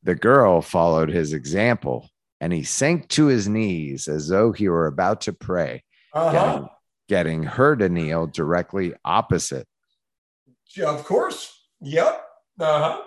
[0.02, 4.88] The girl followed his example, and he sank to his knees as though he were
[4.88, 6.32] about to pray, Uh huh.
[6.32, 6.68] getting,
[7.08, 9.68] getting her to kneel directly opposite.
[10.84, 11.61] Of course.
[11.82, 12.24] Yep.
[12.60, 13.02] Uh huh.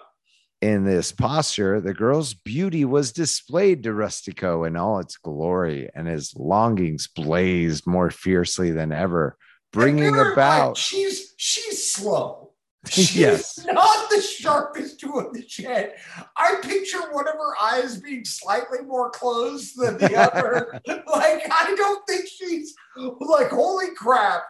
[0.61, 6.07] In this posture, the girl's beauty was displayed to Rustico in all its glory, and
[6.07, 9.37] his longings blazed more fiercely than ever,
[9.71, 10.77] bringing And bear mind, about.
[10.77, 12.51] she's she's slow.
[12.87, 13.65] She's Yes.
[13.65, 15.95] not the sharpest tool in the shed.
[16.37, 20.79] I picture one of her eyes being slightly more closed than the other.
[20.87, 24.43] like I don't think she's like holy crap.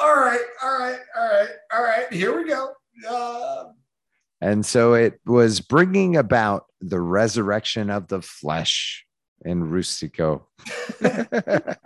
[0.00, 2.12] All right, all right, all right, all right.
[2.12, 2.72] Here we go.
[3.08, 3.64] Uh,
[4.40, 9.06] And so it was bringing about the resurrection of the flesh
[9.44, 10.42] in Rustico,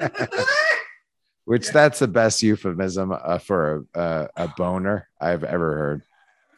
[1.44, 6.02] which that's the best euphemism uh, for a, a, a boner I've ever heard.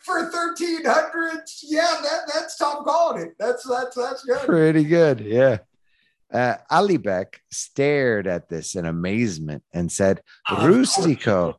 [0.01, 1.64] for thirteen hundreds.
[1.66, 3.30] Yeah, that that's top quality.
[3.38, 4.40] That's that's that's good.
[4.46, 5.20] Pretty good.
[5.20, 5.59] Yeah.
[6.32, 10.22] Uh, Alibech stared at this in amazement and said.
[10.48, 11.57] Rustico,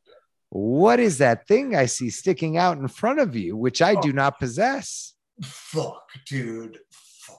[0.52, 4.10] what is that thing I see sticking out in front of you, which I do
[4.10, 4.12] oh.
[4.12, 5.14] not possess?
[5.42, 6.78] Fuck, dude.
[6.92, 7.38] Fuck.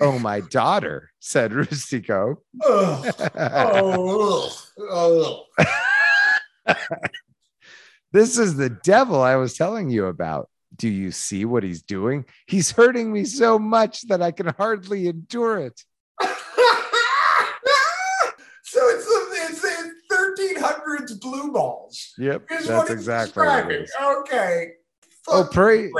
[0.00, 2.38] Oh, my daughter, said Rustico.
[2.64, 3.14] Ugh.
[3.36, 4.52] Oh,
[4.90, 5.44] ugh.
[6.66, 6.76] Ugh.
[8.12, 10.48] This is the devil I was telling you about.
[10.74, 12.24] Do you see what he's doing?
[12.46, 15.80] He's hurting me so much that I can hardly endure it.
[16.22, 16.28] so
[18.88, 19.17] it's
[20.38, 22.14] 1300s blue balls.
[22.18, 23.82] Yep, that's exactly what it describing.
[23.82, 23.92] is.
[24.02, 24.70] Okay.
[25.28, 25.90] Oh, pray,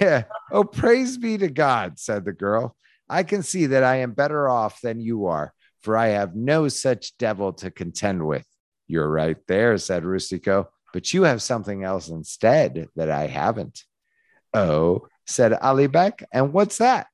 [0.00, 0.24] yeah.
[0.50, 2.74] Oh, praise be to God, said the girl.
[3.08, 6.68] I can see that I am better off than you are, for I have no
[6.68, 8.44] such devil to contend with.
[8.86, 13.84] You're right there, said Rustico, but you have something else instead that I haven't.
[14.54, 17.06] Oh, said Alibech, and what's that?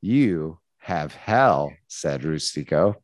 [0.00, 2.96] You have hell, said Rustico.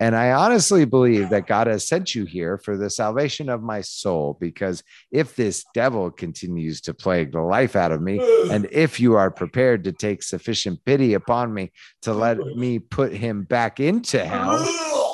[0.00, 3.82] And I honestly believe that God has sent you here for the salvation of my
[3.82, 4.82] soul, because
[5.12, 8.18] if this devil continues to plague the life out of me,
[8.50, 11.70] and if you are prepared to take sufficient pity upon me
[12.00, 14.66] to let me put him back into hell,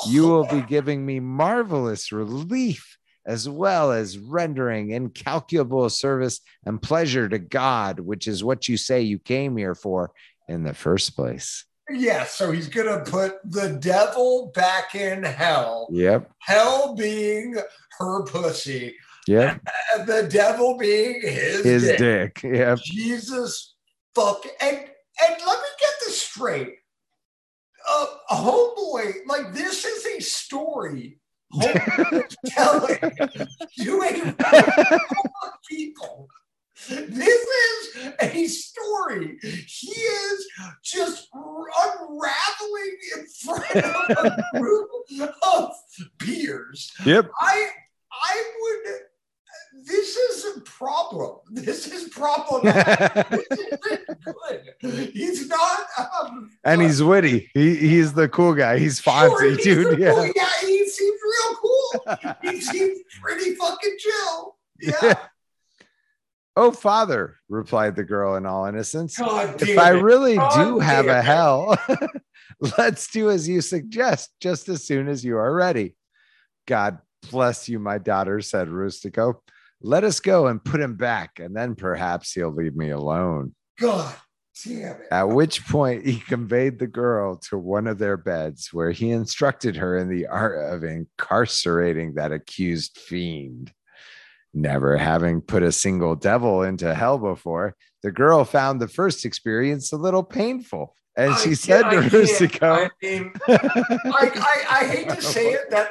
[0.08, 7.28] you will be giving me marvelous relief as well as rendering incalculable service and pleasure
[7.28, 10.12] to God, which is what you say you came here for
[10.46, 11.64] in the first place.
[11.90, 15.88] Yeah, so he's gonna put the devil back in hell.
[15.92, 16.30] Yep.
[16.38, 17.56] Hell being
[17.98, 18.96] her pussy,
[19.28, 19.60] Yep.
[19.96, 21.98] and the devil being his, His dick.
[21.98, 22.42] dick.
[22.42, 22.78] Yep.
[22.78, 23.74] Jesus
[24.14, 26.74] fuck and and let me get this straight.
[27.88, 31.20] Uh, homeboy, like this is a story.
[31.54, 32.98] Homeboy is telling
[33.78, 36.28] to a people.
[36.88, 39.38] This is a story.
[39.42, 40.48] He is
[40.84, 44.88] just unraveling in front of a group
[45.54, 45.72] of
[46.18, 46.92] peers.
[47.04, 47.30] Yep.
[47.40, 47.68] I
[48.12, 48.94] I would
[49.86, 51.36] this is a problem.
[51.50, 53.28] This is problematic.
[53.30, 55.10] this isn't good.
[55.12, 57.50] He's not um and he's witty.
[57.54, 58.78] He, he's the cool guy.
[58.78, 59.98] He's sure, he's dude.
[59.98, 60.12] Yeah.
[60.12, 62.06] cool- yeah, he seems real cool.
[62.42, 64.56] He seems pretty fucking chill.
[64.80, 65.14] Yeah.
[66.58, 69.18] Oh, father, replied the girl in all innocence.
[69.18, 71.78] God If I really God do have a hell,
[72.78, 75.96] let's do as you suggest, just as soon as you are ready.
[76.66, 76.98] God
[77.30, 79.34] bless you, my daughter, said Rustico.
[79.82, 83.54] Let us go and put him back, and then perhaps he'll leave me alone.
[83.78, 84.14] God
[84.64, 85.08] damn it.
[85.10, 89.76] At which point he conveyed the girl to one of their beds, where he instructed
[89.76, 93.72] her in the art of incarcerating that accused fiend.
[94.58, 99.92] Never having put a single devil into hell before, the girl found the first experience
[99.92, 100.94] a little painful.
[101.18, 102.92] And I she said to can't.
[102.92, 105.88] I mean, I, I, I hate to say it that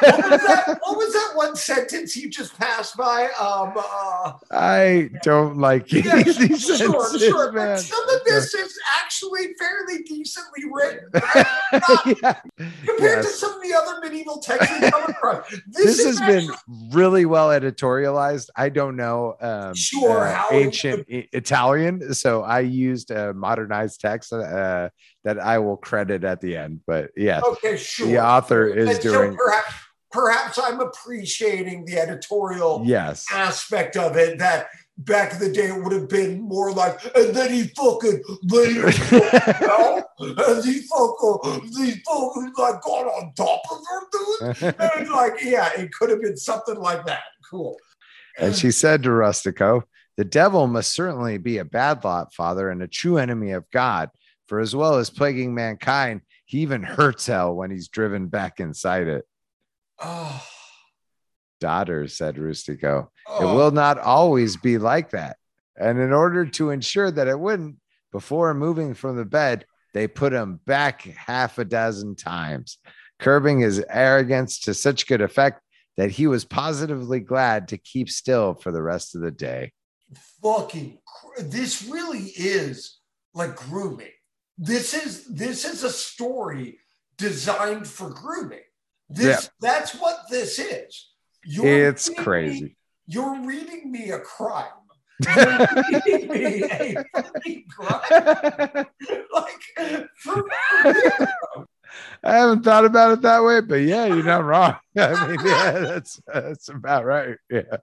[0.00, 3.24] what was that what was that one sentence you just passed by?
[3.40, 7.52] Um uh I don't like yeah, sure, sure.
[7.52, 7.76] man.
[7.76, 11.08] But some of this is actually fairly decently written.
[12.22, 12.40] yeah.
[12.86, 15.38] Compared to some of the other medieval texts we come across.
[15.68, 16.50] This, this is has been
[16.90, 18.48] really well editorialized.
[18.56, 24.38] I don't know um, Sure, uh, ancient Italian, so I used a modernized text uh,
[24.68, 24.88] Uh,
[25.24, 26.80] that I will credit at the end.
[26.86, 28.06] But yes, okay, sure.
[28.06, 29.74] the author is And so doing perhaps
[30.10, 35.82] perhaps I'm appreciating the editorial yes, aspect of it that back in the day it
[35.82, 42.52] would have been more like and then he fucking later and he fucking he fucking
[42.58, 46.74] like got on top of her dude and like yeah it could have been something
[46.80, 47.76] like that cool
[48.38, 49.82] and she said to Rustico,
[50.16, 54.10] "The devil must certainly be a bad lot, father, and a true enemy of God.
[54.48, 59.06] For as well as plaguing mankind, he even hurts hell when he's driven back inside
[59.06, 59.24] it."
[60.00, 60.44] oh,
[61.60, 63.04] Daughter said Rustico.
[63.26, 63.54] It oh.
[63.54, 65.36] will not always be like that.
[65.76, 67.76] And in order to ensure that it wouldn't,
[68.10, 72.78] before moving from the bed, they put him back half a dozen times,
[73.18, 75.60] curbing his arrogance to such good effect
[75.96, 79.72] that he was positively glad to keep still for the rest of the day.
[80.42, 80.98] fucking
[81.40, 82.98] this really is
[83.34, 84.08] like grooming
[84.58, 86.78] this is this is a story
[87.16, 88.60] designed for grooming
[89.08, 91.10] this that's what this is
[91.44, 92.62] You're It's crazy.
[92.62, 94.66] me- you're reading me a crime
[95.36, 95.66] you're
[96.06, 98.02] reading me a crime
[99.32, 100.44] like for,
[102.22, 104.76] I haven't thought about it that way, but yeah, you're not wrong.
[104.98, 107.36] I mean, yeah, that's that's about right.
[107.50, 107.78] Yeah.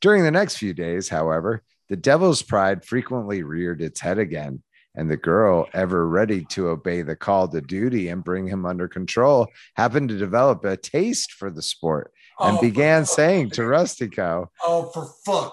[0.00, 4.62] During the next few days, however, the devil's pride frequently reared its head again,
[4.96, 8.88] and the girl, ever ready to obey the call to duty and bring him under
[8.88, 13.62] control, happened to develop a taste for the sport and Oh, began saying to.
[13.62, 15.52] Rustico, Oh, for fuck.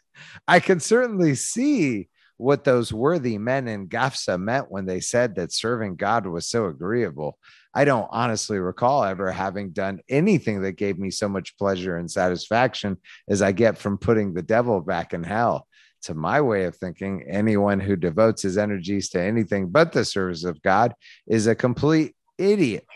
[0.48, 5.52] I can certainly see what those worthy men in Gafsa meant when they said that
[5.52, 7.38] serving God was so agreeable.
[7.74, 12.10] I don't honestly recall ever having done anything that gave me so much pleasure and
[12.10, 12.98] satisfaction
[13.28, 15.66] as I get from putting the devil back in hell.
[16.04, 20.44] To my way of thinking, anyone who devotes his energies to anything but the service
[20.44, 20.94] of God
[21.26, 22.86] is a complete idiot.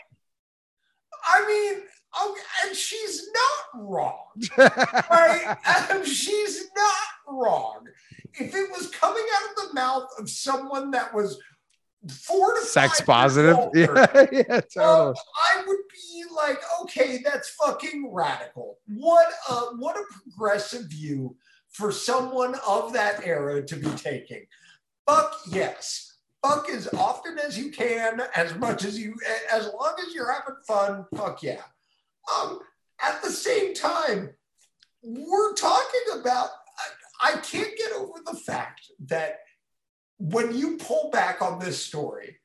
[1.25, 1.83] I mean,
[2.29, 4.25] okay, and she's not wrong.
[4.57, 5.57] right?
[5.91, 7.87] Um, she's not wrong.
[8.33, 11.39] If it was coming out of the mouth of someone that was
[12.07, 13.57] four to Sex positive.
[13.59, 14.43] older, Yeah,
[14.77, 15.13] yeah, um.
[15.51, 18.77] I would be like, okay, that's fucking radical.
[18.87, 21.35] What a what a progressive view
[21.71, 24.45] for someone of that era to be taking.
[25.07, 26.17] Fuck yes.
[26.45, 29.15] Fuck as often as you can, as much as you,
[29.51, 31.05] as long as you're having fun.
[31.15, 31.61] Fuck yeah.
[32.33, 32.59] Um,
[33.01, 34.29] at the same time,
[35.01, 36.49] we're talking about.
[37.21, 39.39] I, I can't get over the fact that
[40.17, 42.37] when you pull back on this story,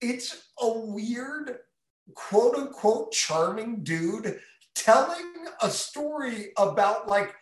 [0.00, 1.58] it's a weird,
[2.14, 4.38] quote unquote, charming dude
[4.74, 7.34] telling a story about like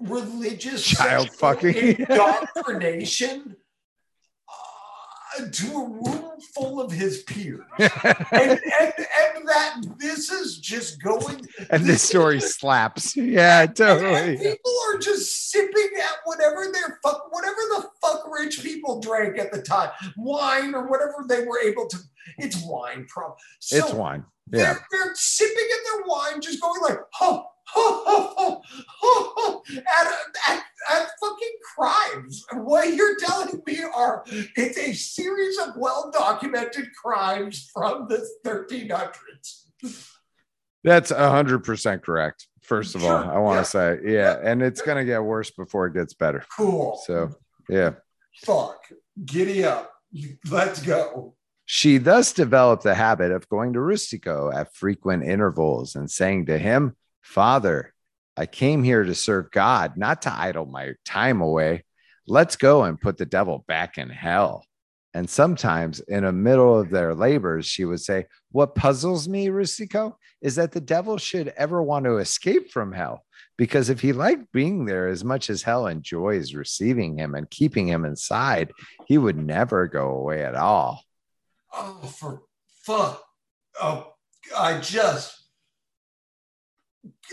[0.00, 1.74] religious Child fucking.
[1.98, 3.56] indoctrination
[5.38, 7.60] uh, to a room full of his peers.
[7.78, 7.90] and,
[8.32, 13.16] and, and that this is just going and this story slaps.
[13.16, 14.36] Yeah, totally.
[14.36, 19.52] people are just sipping at whatever their fuck, whatever the fuck rich people drank at
[19.52, 21.98] the time, wine or whatever they were able to.
[22.38, 23.34] It's wine, pro.
[23.60, 24.24] So It's wine.
[24.52, 24.74] Yeah.
[24.74, 27.42] They're, they're sipping at their wine, just going like, huh,
[29.76, 30.06] at,
[30.48, 32.44] at, at fucking crimes.
[32.52, 34.24] What you're telling me are
[34.56, 39.64] it's a series of well documented crimes from the 1300s.
[40.84, 42.46] That's a hundred percent correct.
[42.62, 43.62] First of all, I want yeah.
[43.62, 46.44] to say, yeah, and it's gonna get worse before it gets better.
[46.56, 47.00] Cool.
[47.04, 47.30] So,
[47.68, 47.94] yeah.
[48.44, 48.78] fuck,
[49.24, 49.92] giddy up.
[50.48, 51.34] Let's go.
[51.64, 56.58] She thus developed the habit of going to Rustico at frequent intervals and saying to
[56.58, 56.94] him,
[57.26, 57.92] Father,
[58.36, 61.84] I came here to serve God, not to idle my time away.
[62.26, 64.64] Let's go and put the devil back in hell.
[65.12, 70.14] And sometimes in the middle of their labors, she would say, What puzzles me, Rustico,
[70.40, 73.24] is that the devil should ever want to escape from hell.
[73.58, 77.88] Because if he liked being there as much as hell enjoys receiving him and keeping
[77.88, 78.70] him inside,
[79.06, 81.02] he would never go away at all.
[81.74, 82.42] Oh, for
[82.84, 83.22] fuck.
[83.82, 84.14] Oh,
[84.56, 85.45] I just,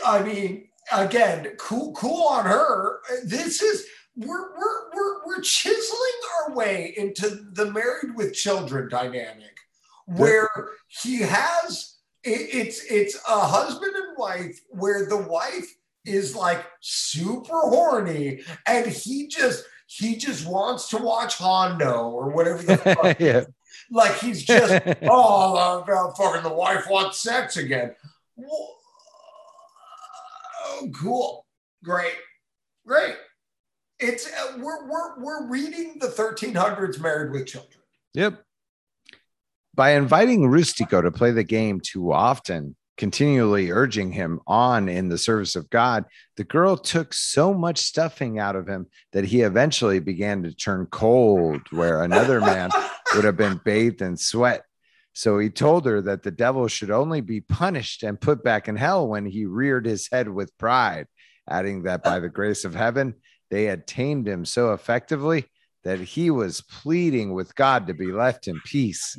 [0.06, 3.00] I mean, again, cool, cool on her.
[3.26, 9.58] This is, we're, we're, we're, we're chiseling our way into the married with children dynamic
[10.06, 10.50] where
[10.88, 15.68] he has, it, it's, it's a husband and wife where the wife
[16.06, 22.64] is like super horny and he just, he just wants to watch Hondo or whatever
[22.64, 23.44] the fuck yeah.
[23.92, 27.96] like he's just oh uh, fucking the wife wants sex again
[28.36, 28.76] Wha-
[30.64, 31.46] oh cool
[31.84, 32.16] great
[32.88, 33.16] great
[34.00, 37.84] it's uh, we're, we're we're reading the 1300s married with children
[38.14, 38.44] Yep.
[39.76, 45.18] By inviting Rustico to play the game too often, continually urging him on in the
[45.18, 46.06] service of God,
[46.38, 50.86] the girl took so much stuffing out of him that he eventually began to turn
[50.92, 52.70] cold, where another man
[53.16, 54.64] would have been bathed in sweat.
[55.14, 58.76] So he told her that the devil should only be punished and put back in
[58.76, 61.08] hell when he reared his head with pride,
[61.48, 63.14] adding that by the grace of heaven,
[63.52, 65.46] they had tamed him so effectively
[65.84, 69.18] that he was pleading with God to be left in peace.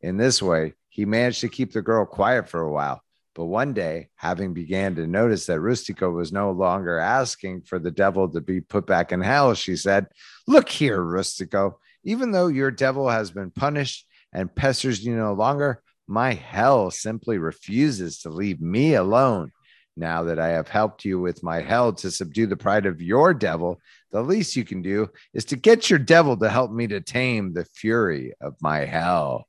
[0.00, 3.00] In this way, he managed to keep the girl quiet for a while.
[3.34, 7.90] But one day, having began to notice that Rustico was no longer asking for the
[7.90, 10.08] devil to be put back in hell, she said,
[10.46, 15.82] Look here, Rustico, even though your devil has been punished and pesters you no longer,
[16.06, 19.52] my hell simply refuses to leave me alone.
[19.96, 23.34] Now that I have helped you with my hell to subdue the pride of your
[23.34, 23.78] devil,
[24.10, 27.52] the least you can do is to get your devil to help me to tame
[27.52, 29.46] the fury of my hell.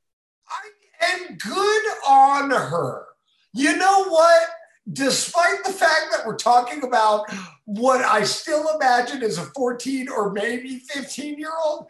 [0.50, 3.06] I, and good on her
[3.54, 4.50] you know what
[4.92, 7.26] despite the fact that we're talking about
[7.66, 11.88] what i still imagine is a 14 or maybe 15 year old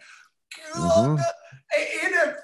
[0.76, 1.20] Mhm.
[2.04, 2.36] in a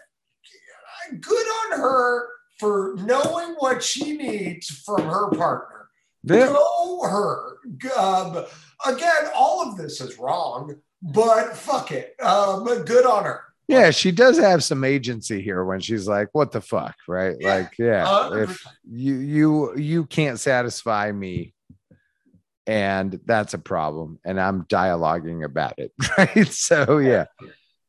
[1.20, 2.28] good on her
[2.60, 5.89] for knowing what she needs from her partner
[6.24, 6.47] Yeah.
[6.47, 7.57] Go her.
[7.97, 8.45] Um,
[8.86, 12.16] again, all of this is wrong, but fuck it.
[12.22, 13.41] Um, good on her.
[13.70, 17.36] Yeah, she does have some agency here when she's like, "What the fuck?" Right?
[17.39, 18.43] Yeah, like, yeah, 100%.
[18.49, 21.53] if you you you can't satisfy me,
[22.66, 26.47] and that's a problem, and I'm dialoguing about it, right?
[26.47, 27.26] So yeah,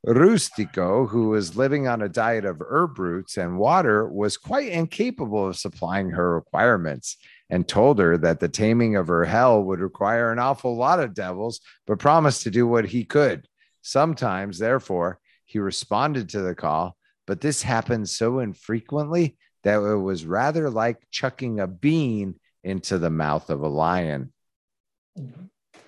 [0.06, 5.48] Rustico, who was living on a diet of herb roots and water, was quite incapable
[5.48, 7.16] of supplying her requirements.
[7.52, 11.14] And told her that the taming of her hell would require an awful lot of
[11.14, 13.48] devils, but promised to do what he could.
[13.82, 16.96] Sometimes, therefore, he responded to the call,
[17.26, 23.10] but this happened so infrequently that it was rather like chucking a bean into the
[23.10, 24.32] mouth of a lion.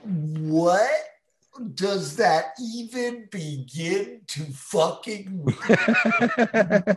[0.03, 0.91] What
[1.75, 5.27] does that even begin to fucking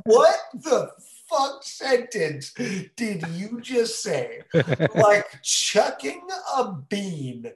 [0.03, 0.89] what the
[1.30, 2.53] fuck sentence
[2.95, 4.41] did you just say?
[4.95, 6.22] like chucking
[6.58, 7.51] a bean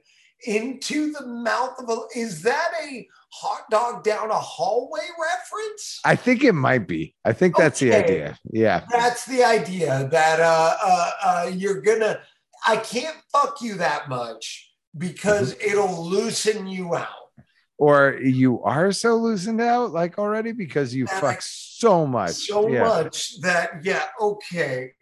[0.46, 6.00] into the mouth of a is that a hot dog down a hallway reference?
[6.04, 7.14] I think it might be.
[7.24, 8.38] I think that's the idea.
[8.50, 8.84] Yeah.
[8.90, 12.20] That's the idea that uh, uh, uh, you're gonna.
[12.66, 15.70] I can't fuck you that much because Mm-hmm.
[15.70, 17.08] it'll loosen you out.
[17.78, 22.32] Or you are so loosened out like already because you Yeah, fuck so much.
[22.32, 22.84] so yeah.
[22.84, 24.92] much that yeah okay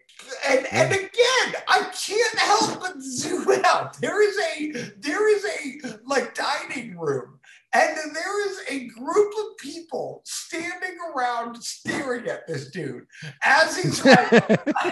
[0.48, 5.98] and and again i can't help but zoom out there is a there is a
[6.06, 7.38] like dining room
[7.72, 13.06] and there is a group of people standing around staring at this dude
[13.42, 14.32] as he's like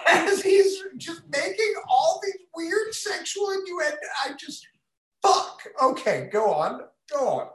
[0.09, 4.67] as he's just making all these weird sexual innuendo i just
[5.27, 7.49] fuck okay go on go on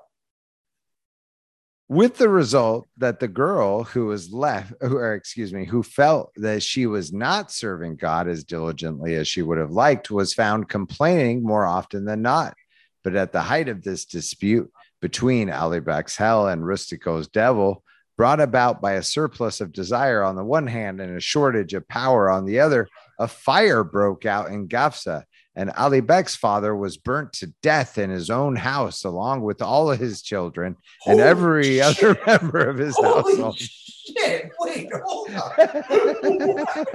[1.92, 6.64] with the result that the girl who was left, or excuse me, who felt that
[6.64, 11.44] she was not serving God as diligently as she would have liked, was found complaining
[11.44, 12.56] more often than not.
[13.04, 17.84] But at the height of this dispute between Alibech's hell and Rustico's devil,
[18.16, 21.90] brought about by a surplus of desire on the one hand and a shortage of
[21.90, 22.88] power on the other,
[23.20, 25.26] a fire broke out in Gafsa,
[25.56, 30.00] and Alibech's father was burnt to death in his own house, along with all of
[30.00, 31.84] his children and every shit.
[31.84, 33.58] other member of his Holy household.
[33.60, 34.50] shit!
[34.60, 35.52] Wait, hold on.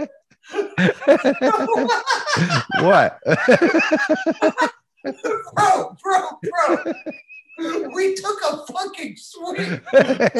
[2.84, 3.18] what?
[5.54, 6.92] bro, bro, bro.
[7.58, 9.80] We took a fucking swing.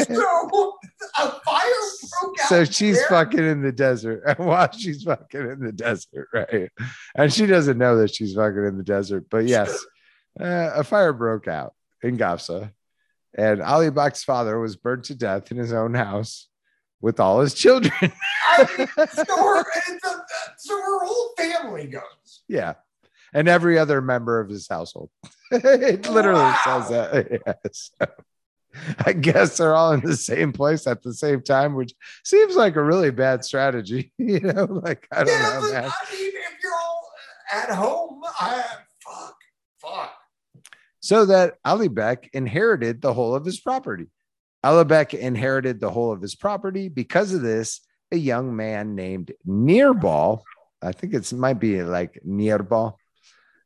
[0.07, 0.79] So
[1.19, 1.62] a fire
[2.23, 2.49] broke out.
[2.49, 3.09] so she's there.
[3.09, 4.23] fucking in the desert.
[4.27, 6.71] And while she's fucking in the desert, right?
[7.14, 9.27] And she doesn't know that she's fucking in the desert.
[9.31, 9.73] But yes,
[10.41, 12.73] uh, a fire broke out in Gafsa.
[13.37, 16.49] And Alibech's father was burnt to death in his own house
[17.01, 17.93] with all his children.
[18.49, 20.23] I mean, so, her, the,
[20.59, 22.43] so her whole family goes.
[22.49, 22.75] yeah.
[23.35, 25.11] And every other member of his household.
[25.53, 26.61] it literally Wow.
[26.65, 27.43] says that.
[27.65, 27.91] Yes.
[29.07, 31.95] I guess they're all in the same place at the same time, which
[32.25, 34.13] seems like a really bad strategy.
[34.19, 35.85] You know, like I don't yeah, know, but man.
[35.85, 37.11] I mean, if you're all
[37.53, 38.65] at home, I
[39.01, 39.37] fuck,
[39.79, 40.13] fuck.
[41.01, 44.09] So that Alibech inherited the whole of his property.
[44.65, 46.89] Alibech inherited the whole of his property.
[46.89, 47.81] Because of this,
[48.13, 50.43] a young man named Nearball,
[50.83, 52.95] I think it might be like Nearball,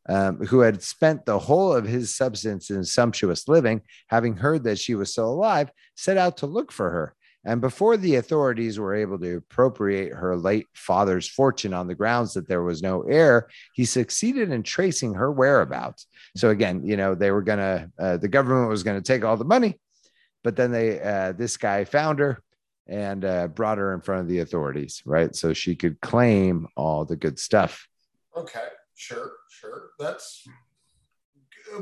[0.08, 4.78] um, who had spent the whole of his substance in sumptuous living, having heard that
[4.78, 7.14] she was still alive, set out to look for her.
[7.44, 12.34] And before the authorities were able to appropriate her late father's fortune on the grounds
[12.34, 16.06] that there was no heir, he succeeded in tracing her whereabouts.
[16.36, 19.44] So again, you know, they were gonna, uh, the government was gonna take all the
[19.44, 19.78] money,
[20.44, 22.42] but then they, uh, this guy found her
[22.86, 25.34] and uh, brought her in front of the authorities, right?
[25.34, 27.86] So she could claim all the good stuff.
[28.36, 28.66] Okay,
[29.00, 29.90] sure, sure.
[29.98, 30.46] That's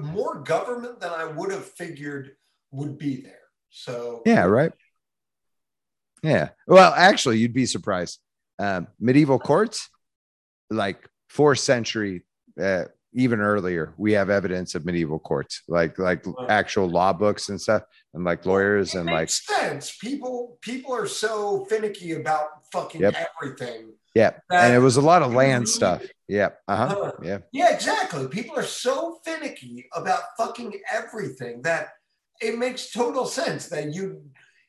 [0.01, 2.37] more government than I would have figured
[2.71, 3.49] would be there.
[3.71, 4.73] So Yeah, right.
[6.23, 6.51] Yeah.
[6.67, 8.21] Well, actually, you'd be surprised.
[8.59, 9.89] Um, medieval courts,
[10.71, 12.25] like fourth century,
[12.61, 17.61] uh, even earlier, we have evidence of medieval courts, like like actual law books and
[17.61, 17.83] stuff,
[18.15, 19.97] and like lawyers It and like sense.
[19.97, 23.15] People people are so finicky about fucking Yep.
[23.43, 23.93] everything.
[24.15, 26.03] yeah, and it was a lot of land really- stuff.
[26.27, 26.51] Yeah.
[26.67, 27.01] Uh huh.
[27.01, 27.39] Uh, Yeah.
[27.53, 28.27] Yeah, exactly.
[28.29, 31.89] People are so finicky about fucking everything that
[32.41, 34.23] it makes total sense that you,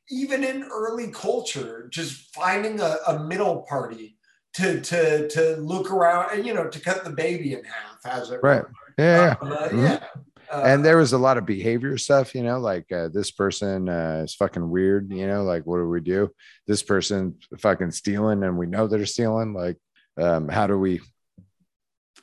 [0.09, 4.17] even in early culture, just finding a, a middle party
[4.55, 8.31] to to to look around and you know to cut the baby in half, as
[8.31, 8.63] it Right.
[8.63, 8.73] were.
[8.97, 9.35] Yeah.
[9.41, 9.83] Uh, Mhm.
[9.89, 10.03] yeah.
[10.51, 13.87] Uh, and there was a lot of behavior stuff you know like uh, this person
[13.87, 16.29] uh, is fucking weird you know like what do we do
[16.65, 19.77] this person fucking stealing and we know they're stealing like
[20.19, 20.99] um, how do we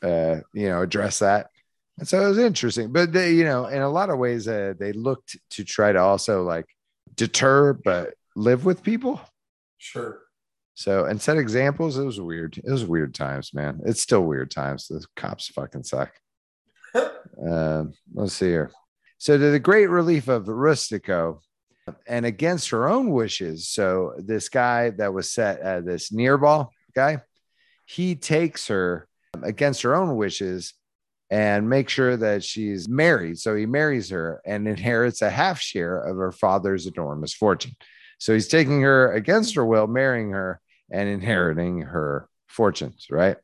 [0.02, 1.50] uh, you know, address that.
[1.98, 4.74] And so it was interesting, but they, you know, in a lot of ways, uh,
[4.78, 6.66] they looked to try to also like
[7.14, 9.20] deter, but live with people.
[9.78, 10.20] Sure.
[10.74, 11.96] So and set examples.
[11.96, 12.58] It was weird.
[12.58, 13.80] It was weird times, man.
[13.86, 14.88] It's still weird times.
[14.88, 16.12] The cops fucking suck.
[16.96, 17.84] Uh,
[18.14, 18.70] let's see here.
[19.18, 21.40] So to the great relief of Rustico,
[22.06, 23.68] and against her own wishes.
[23.68, 27.22] So this guy that was set, uh, this Nearball guy,
[27.84, 29.08] he takes her
[29.42, 30.74] against her own wishes
[31.30, 33.38] and make sure that she's married.
[33.38, 37.76] So he marries her and inherits a half share of her father's enormous fortune.
[38.18, 43.36] So he's taking her against her will, marrying her and inheriting her fortunes, right?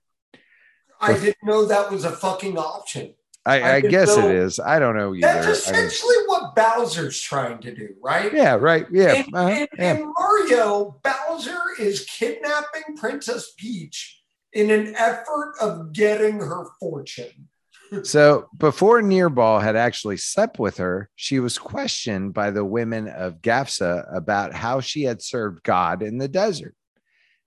[1.01, 3.15] I didn't know that was a fucking option.
[3.45, 4.61] I, I, I guess it is.
[4.61, 5.27] I don't know either.
[5.27, 8.33] That's essentially I mean, what Bowser's trying to do, right?
[8.33, 8.87] Yeah, right.
[8.93, 9.15] Yeah.
[9.15, 9.97] In, uh, in, yeah.
[9.97, 14.23] in Mario, Bowser is kidnapping Princess Peach
[14.53, 17.49] in an effort of getting her fortune.
[18.05, 23.43] so before Nearball had actually slept with her, she was questioned by the women of
[23.43, 26.75] Gafsa about how she had served God in the desert.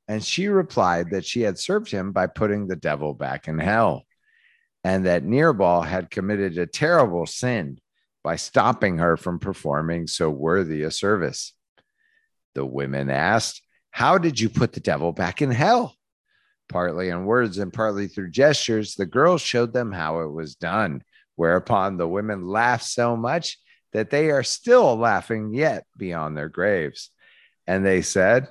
[0.07, 4.03] And she replied that she had served him by putting the devil back in hell,
[4.86, 7.79] and that Nearball had committed a terrible sin
[8.23, 11.53] by stopping her from performing so worthy a service.
[12.53, 15.95] The women asked, How did you put the devil back in hell?
[16.69, 21.01] Partly in words and partly through gestures, the girls showed them how it was done,
[21.36, 23.57] whereupon the women laughed so much
[23.91, 27.09] that they are still laughing yet beyond their graves.
[27.65, 28.49] And they said,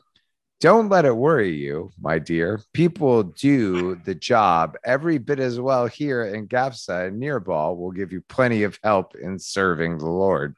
[0.61, 2.61] don't let it worry you, my dear.
[2.73, 8.13] People do the job every bit as well here in Gafsa and Nearball will give
[8.13, 10.57] you plenty of help in serving the Lord.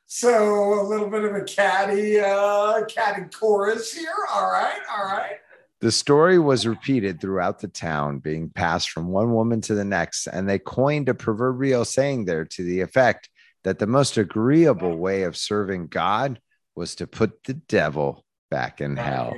[0.06, 4.14] so a little bit of a catty, uh, catty chorus here.
[4.32, 5.38] All right, all right.
[5.82, 10.28] The story was repeated throughout the town, being passed from one woman to the next,
[10.28, 13.30] and they coined a proverbial saying there to the effect
[13.64, 16.40] that the most agreeable way of serving God
[16.76, 19.34] was to put the devil back in hell.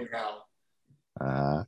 [1.20, 1.64] Uh,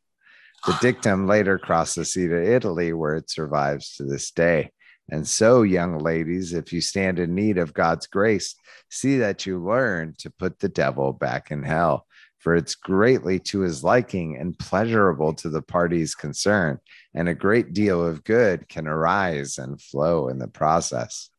[0.65, 4.71] the dictum later crossed the sea to Italy, where it survives to this day.
[5.11, 8.55] And so, young ladies, if you stand in need of God's grace,
[8.89, 12.05] see that you learn to put the devil back in hell,
[12.37, 16.79] for it's greatly to his liking and pleasurable to the parties concerned,
[17.15, 21.29] and a great deal of good can arise and flow in the process.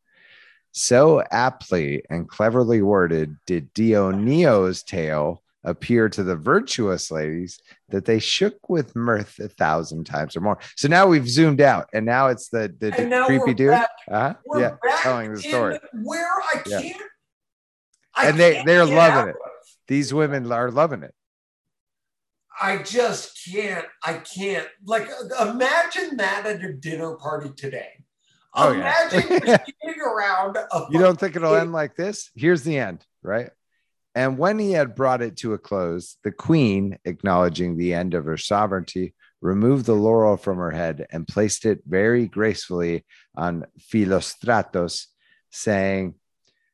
[0.71, 7.59] So aptly and cleverly worded did Dioneo's tale appear to the virtuous ladies
[7.89, 10.57] that they shook with mirth a thousand times or more.
[10.75, 13.73] So now we've zoomed out, and now it's the the, the creepy dude.
[13.73, 14.33] uh-huh.
[14.55, 15.79] Yeah, telling the story.
[16.03, 16.93] Where I can't, yeah.
[18.15, 19.35] I and they they're loving it.
[19.87, 21.13] These women are loving it.
[22.61, 23.85] I just can't.
[24.03, 24.67] I can't.
[24.85, 25.09] Like,
[25.39, 28.00] imagine that at a dinner party today.
[28.53, 29.57] Oh, Imagine yeah.
[30.05, 30.57] around.
[30.89, 32.31] you don't think it'll end like this?
[32.35, 33.49] Here's the end, right?
[34.13, 38.25] And when he had brought it to a close, the queen, acknowledging the end of
[38.25, 45.05] her sovereignty, removed the laurel from her head and placed it very gracefully on Philostratos,
[45.49, 46.15] saying,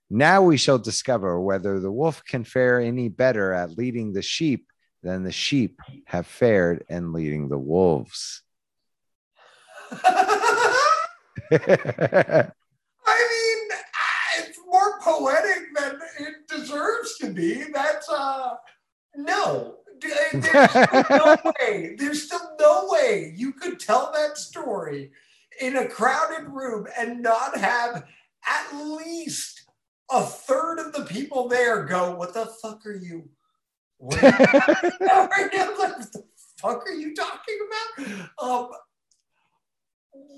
[0.09, 4.65] Now we shall discover whether the wolf can fare any better at leading the sheep
[5.03, 8.41] than the sheep have fared in leading the wolves.
[13.05, 13.77] I mean,
[14.39, 17.65] it's more poetic than it deserves to be.
[17.73, 18.55] That's uh,
[19.15, 19.75] no.
[19.99, 21.95] There's still no way.
[21.97, 25.11] There's still no way you could tell that story
[25.59, 28.03] in a crowded room and not have
[28.47, 29.63] at least
[30.11, 33.29] a third of the people there go, "What the fuck are you?
[33.97, 36.23] What, are you what the
[36.61, 38.69] fuck are you talking about?" Um,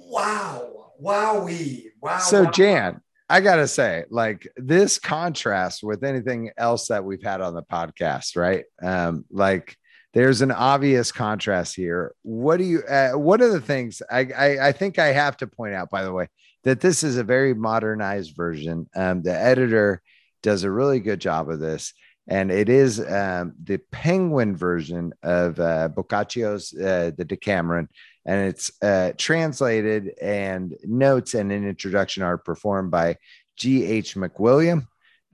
[0.07, 2.19] wow, wowie, wow.
[2.19, 2.51] So wow.
[2.51, 7.64] Jan, I gotta say, like this contrast with anything else that we've had on the
[7.64, 8.65] podcast, right?
[8.81, 9.76] Um, like
[10.14, 12.15] there's an obvious contrast here.
[12.23, 12.84] What do you?
[12.84, 16.03] Uh, one of the things I, I I think I have to point out, by
[16.03, 16.27] the way,
[16.64, 18.89] that this is a very modernized version.
[18.95, 20.01] Um, the editor
[20.41, 21.93] does a really good job of this.
[22.27, 27.89] And it is um, the penguin version of uh, Boccaccio's uh, The Decameron,
[28.26, 33.18] and it's uh, translated and notes and an introduction are performed by
[33.58, 34.16] G.H.
[34.16, 34.88] McWilliam.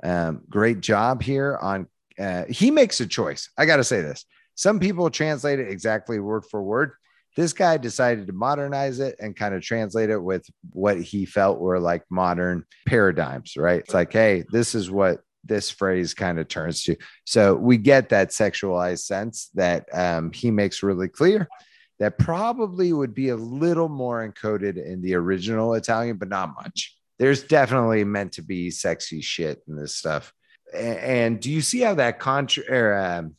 [0.03, 1.87] Um, great job here on.
[2.17, 3.49] Uh, he makes a choice.
[3.57, 4.25] I got to say this.
[4.55, 6.91] Some people translate it exactly word for word.
[7.35, 11.59] This guy decided to modernize it and kind of translate it with what he felt
[11.59, 13.81] were like modern paradigms, right?
[13.81, 16.95] It's like, hey, this is what this phrase kind of turns to.
[17.25, 21.47] So we get that sexualized sense that um, he makes really clear.
[21.99, 26.97] That probably would be a little more encoded in the original Italian, but not much.
[27.19, 30.33] There's definitely meant to be sexy shit in this stuff.
[30.73, 32.63] And, and do you see how that contra?
[32.69, 33.35] Or, um,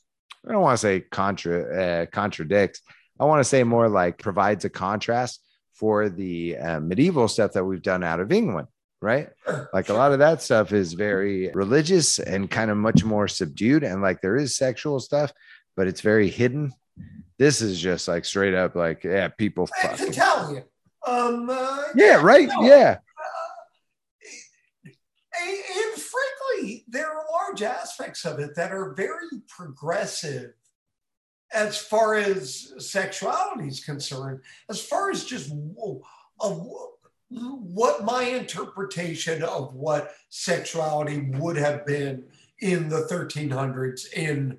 [0.46, 2.80] I don't want to say contra uh, contradicts.
[3.20, 5.42] I want to say more like provides a contrast
[5.74, 8.68] for the uh, medieval stuff that we've done out of England,
[9.02, 9.28] right?
[9.74, 13.82] Like a lot of that stuff is very religious and kind of much more subdued,
[13.84, 15.32] and like there is sexual stuff,
[15.76, 16.72] but it's very hidden.
[17.38, 19.68] This is just like straight up, like yeah, people.
[19.84, 20.64] It's Italian.
[21.06, 22.48] Um, uh, yeah, right.
[22.48, 22.62] No.
[22.62, 22.98] Yeah.
[24.84, 24.90] Uh,
[25.44, 30.52] and frankly, there are large aspects of it that are very progressive
[31.52, 35.52] as far as sexuality is concerned, as far as just
[36.40, 36.66] of
[37.30, 42.24] what my interpretation of what sexuality would have been
[42.60, 44.58] in the 1300s, in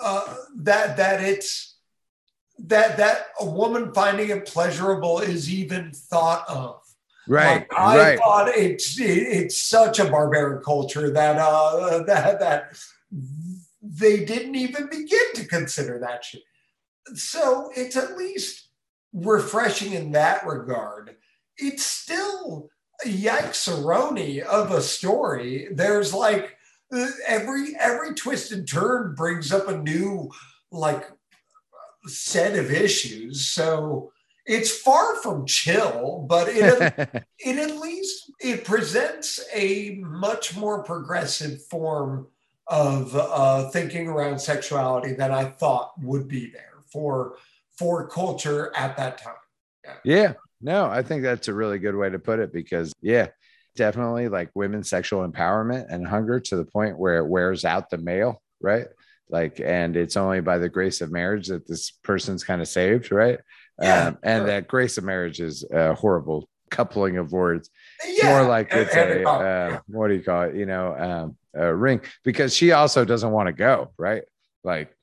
[0.00, 1.78] uh, that that it's
[2.66, 6.80] that that a woman finding it pleasurable is even thought of.
[7.28, 7.60] Right.
[7.60, 8.18] Like, I right.
[8.18, 12.78] thought it's it, it's such a barbaric culture that uh that that
[13.82, 16.42] they didn't even begin to consider that shit.
[17.14, 18.68] So it's at least
[19.12, 21.16] refreshing in that regard.
[21.56, 22.68] It's still
[23.04, 25.68] a yikesaroni of a story.
[25.72, 26.56] There's like
[27.26, 30.30] every every twist and turn brings up a new
[30.72, 31.10] like
[32.06, 33.46] set of issues.
[33.46, 34.12] So
[34.46, 41.62] it's far from chill, but it, it at least it presents a much more progressive
[41.66, 42.28] form
[42.66, 47.36] of uh, thinking around sexuality than I thought would be there for
[47.76, 49.34] for culture at that time.
[49.84, 49.94] Yeah.
[50.04, 50.32] yeah.
[50.60, 53.28] No, I think that's a really good way to put it because yeah,
[53.76, 57.98] definitely like women's sexual empowerment and hunger to the point where it wears out the
[57.98, 58.86] male, right?
[59.30, 63.12] Like, and it's only by the grace of marriage that this person's kind of saved,
[63.12, 63.38] right?
[63.80, 64.46] Yeah, um, and sure.
[64.48, 67.70] that grace of marriage is a horrible coupling of words.
[68.04, 70.56] Yeah, more like it's a uh, what do you call it?
[70.56, 74.22] You know, um, a ring because she also doesn't want to go, right?
[74.64, 74.94] Like,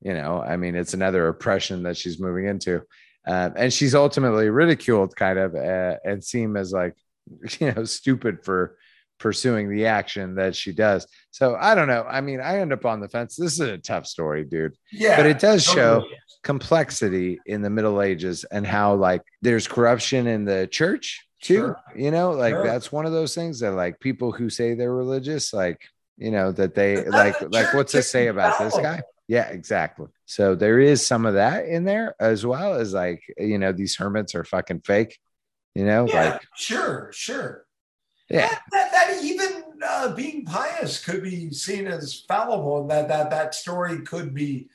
[0.00, 2.82] you know, I mean, it's another oppression that she's moving into.
[3.26, 6.94] Um, and she's ultimately ridiculed kind of uh, and seem as like,
[7.60, 8.76] you know, stupid for
[9.18, 11.06] pursuing the action that she does.
[11.32, 12.04] So I don't know.
[12.08, 13.36] I mean, I end up on the fence.
[13.36, 14.76] This is a tough story, dude.
[14.92, 15.16] Yeah.
[15.16, 16.04] But it does show
[16.42, 21.54] complexity in the Middle Ages and how like there's corruption in the church too.
[21.54, 21.80] Sure.
[21.96, 22.64] You know, like sure.
[22.64, 25.80] that's one of those things that like people who say they're religious, like,
[26.18, 29.00] you know, that they like, like, what's to say about this guy?
[29.26, 30.08] Yeah, exactly.
[30.26, 33.96] So there is some of that in there as well as like, you know, these
[33.96, 35.18] hermits are fucking fake,
[35.74, 37.64] you know, yeah, like sure, sure.
[38.28, 38.48] Yeah.
[38.48, 39.51] That, that, that even
[39.86, 44.68] uh, being pious could be seen as fallible and that that that story could be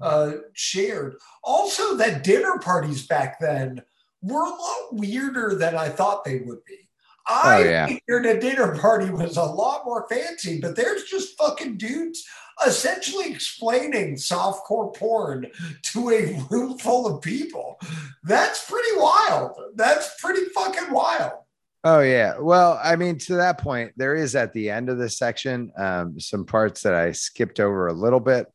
[0.00, 1.16] uh, shared.
[1.42, 3.82] Also, that dinner parties back then
[4.22, 6.88] were a lot weirder than I thought they would be.
[7.26, 7.86] I oh, yeah.
[7.86, 12.26] figured a dinner party was a lot more fancy, but there's just fucking dudes
[12.66, 15.46] essentially explaining softcore porn
[15.82, 17.78] to a room full of people.
[18.24, 19.52] That's pretty wild.
[19.74, 21.39] That's pretty fucking wild.
[21.82, 22.38] Oh yeah.
[22.38, 26.20] Well, I mean, to that point, there is at the end of this section um,
[26.20, 28.46] some parts that I skipped over a little bit.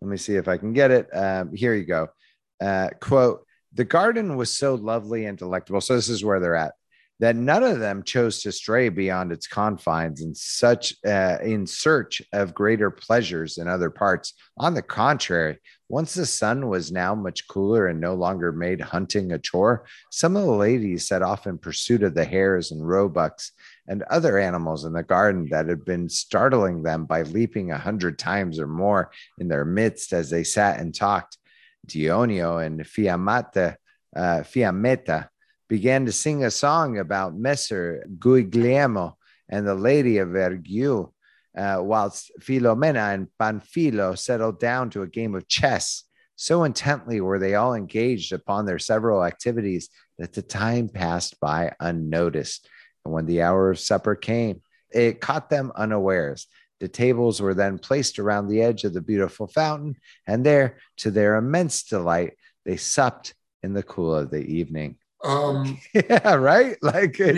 [0.00, 1.08] Let me see if I can get it.
[1.12, 2.08] Um, here you go.
[2.60, 3.44] Uh, quote:
[3.74, 5.80] The garden was so lovely and delectable.
[5.80, 6.72] So this is where they're at
[7.20, 12.22] that none of them chose to stray beyond its confines in such uh, in search
[12.32, 15.58] of greater pleasures in other parts on the contrary
[15.90, 20.36] once the sun was now much cooler and no longer made hunting a chore some
[20.36, 23.52] of the ladies set off in pursuit of the hares and roebucks
[23.90, 28.18] and other animals in the garden that had been startling them by leaping a hundred
[28.18, 31.36] times or more in their midst as they sat and talked.
[31.86, 33.74] Dioneo and fiammata
[34.14, 35.28] uh, fiammetta
[35.68, 39.16] began to sing a song about Messer Guglielmo
[39.48, 41.12] and the Lady of Vergil,
[41.56, 46.04] uh, whilst Philomena and Panfilo settled down to a game of chess.
[46.36, 51.74] So intently were they all engaged upon their several activities that the time passed by
[51.80, 52.68] unnoticed.
[53.04, 56.46] And when the hour of supper came, it caught them unawares.
[56.80, 59.96] The tables were then placed around the edge of the beautiful fountain,
[60.26, 64.96] and there, to their immense delight, they supped in the cool of the evening.
[65.22, 66.76] Um, yeah, right.
[66.82, 67.36] Like it,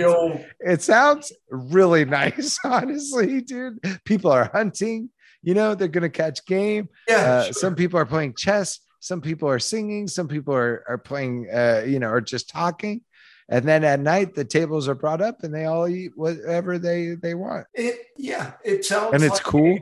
[0.60, 3.78] it sounds really nice, honestly, dude.
[4.04, 5.10] People are hunting,
[5.42, 6.88] you know, they're gonna catch game.
[7.08, 7.16] Yeah.
[7.16, 7.52] Uh, sure.
[7.54, 11.82] Some people are playing chess, some people are singing, some people are, are playing, uh,
[11.86, 13.02] you know, or just talking.
[13.48, 17.16] And then at night, the tables are brought up and they all eat whatever they
[17.16, 17.66] they want.
[17.74, 19.78] It yeah, it sounds and it's like cool.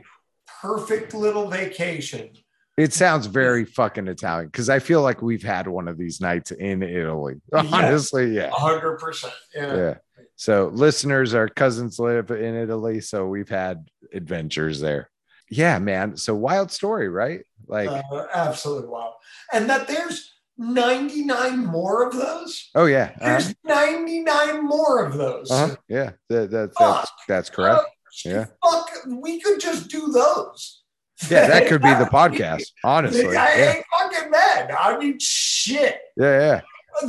[0.61, 2.29] Perfect little vacation
[2.77, 6.51] It sounds very fucking Italian because I feel like we've had one of these nights
[6.51, 7.41] in Italy.
[7.53, 8.49] Honestly, yeah.
[8.53, 9.33] hundred percent.
[9.53, 9.75] Yeah.
[9.75, 9.93] Yeah.
[10.37, 15.09] So listeners, our cousins live in Italy, so we've had adventures there.
[15.49, 16.15] Yeah, man.
[16.17, 17.41] So wild story, right?
[17.67, 19.15] Like, Uh, absolutely wow.
[19.53, 22.69] And that there's 99 more of those.
[22.75, 25.51] oh yeah, uh There's 99 more of those.
[25.51, 26.11] uh yeah.
[26.29, 27.83] That, that, that's that's correct.
[28.25, 28.45] Yeah.
[28.63, 30.80] Fuck, we could just do those.
[31.29, 32.63] Yeah, that could be the podcast.
[32.83, 34.71] Honestly, I yeah, ain't fucking mad.
[34.71, 35.97] I mean, shit.
[36.17, 36.61] yeah, yeah.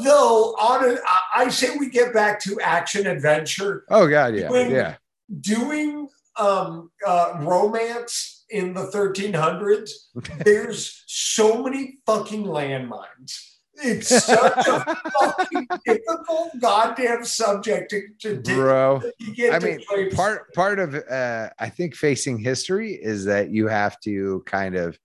[0.05, 4.51] Though, on a, I- I say we get back to action adventure, Oh god, yeah,
[4.51, 4.97] When- yeah.
[5.41, 6.09] doing
[6.39, 9.91] um, uh, romance in the 1300s.
[10.45, 13.52] There's so many fucking landmines.
[13.85, 19.81] It's such a fucking difficult goddamn subject to, to Bro, to I mean,
[20.13, 24.99] part part of uh, I think facing history is that you have to kind of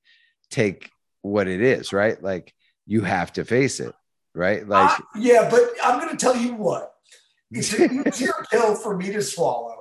[0.49, 0.89] take
[1.21, 2.21] what it is, right?
[2.21, 2.53] Like
[2.85, 3.93] you have to face it,
[4.33, 4.67] right?
[4.67, 6.93] Like I- yeah, but I'm going to tell you what.
[7.51, 9.76] It's an easier pill for me to swallow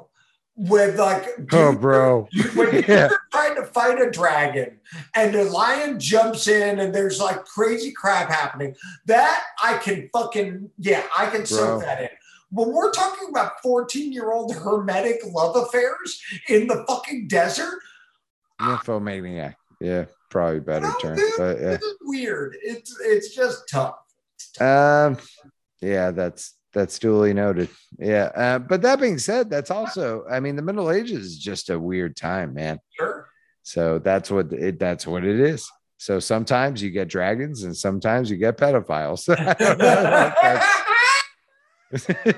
[0.56, 3.08] with like, oh, bro, when Yeah.
[3.08, 4.78] you're trying to fight a dragon
[5.14, 8.74] and the lion jumps in and there's like crazy crap happening,
[9.04, 12.08] that I can fucking, yeah, I can soak that in.
[12.50, 17.78] When we're talking about 14 year old hermetic love affairs in the fucking desert,
[18.60, 19.58] nymphomaniac.
[19.80, 21.66] Yeah, probably better no, term, dude, but yeah.
[21.70, 22.56] this is weird.
[22.62, 23.96] It's it's just tough.
[24.58, 25.18] Um,
[25.82, 27.70] yeah, that's that's duly noted.
[27.98, 31.70] Yeah, uh, but that being said, that's also, I mean, the Middle Ages is just
[31.70, 32.80] a weird time, man.
[32.90, 33.30] Sure.
[33.62, 34.78] So that's what it.
[34.78, 35.68] That's what it is.
[35.96, 39.26] So sometimes you get dragons, and sometimes you get pedophiles.
[39.34, 40.82] I don't know about that.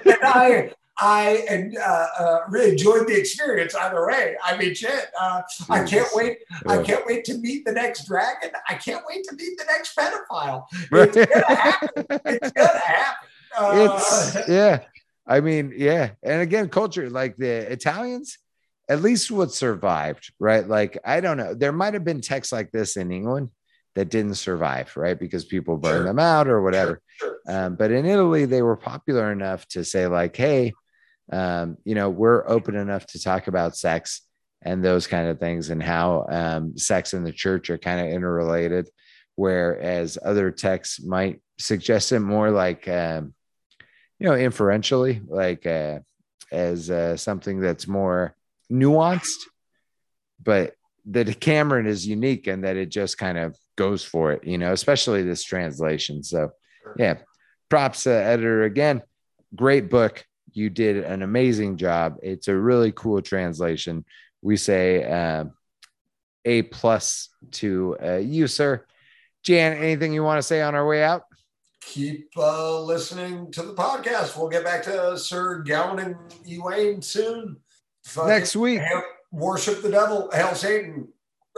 [0.06, 4.36] and I I and uh, uh, really enjoyed the experience either way.
[4.44, 5.06] I mean, shit.
[5.20, 6.14] Uh, I can't Jesus.
[6.14, 6.38] wait.
[6.68, 8.50] I can't wait to meet the next dragon.
[8.68, 10.66] I can't wait to meet the next pedophile.
[10.92, 12.20] It's gonna happen.
[12.24, 13.28] It's gonna happen.
[13.58, 14.80] Uh, it's yeah.
[15.26, 16.10] I mean yeah.
[16.22, 18.38] And again culture like the italians
[18.88, 20.66] at least what survived right?
[20.66, 21.54] Like i don't know.
[21.54, 23.50] There might have been texts like this in england
[23.94, 25.18] that didn't survive right?
[25.18, 26.04] Because people burned Sure.
[26.04, 27.00] them out or whatever.
[27.18, 27.36] Sure.
[27.48, 30.72] um, but in italy they were popular enough to say like hey
[31.32, 34.22] um, you know we're open enough to talk about sex
[34.62, 38.06] and those kind of things and how um, sex and the church are kind of
[38.12, 38.88] interrelated
[39.36, 43.34] whereas other texts might suggest it more like um,
[44.18, 45.98] you know inferentially like uh,
[46.50, 48.34] as uh, something that's more
[48.70, 49.40] nuanced
[50.42, 50.74] but
[51.10, 54.72] the Decameron is unique in that it just kind of goes for it you know
[54.72, 56.22] especially this translation.
[56.22, 56.50] So
[56.96, 57.18] yeah
[57.68, 59.02] props uh, editor again.
[59.54, 60.24] Great book.
[60.52, 62.16] You did an amazing job.
[62.22, 64.04] It's a really cool translation.
[64.42, 65.52] We say um,
[66.44, 68.84] a plus to uh, you sir.
[69.44, 71.22] Jan anything you want to say on our way out
[71.92, 74.36] Keep uh, listening to the podcast.
[74.36, 76.16] We'll get back to Sir Gawain and
[76.46, 77.56] Ywain soon.
[78.04, 79.02] Fucking next week hail-
[79.32, 81.08] worship the devil, hail Satan.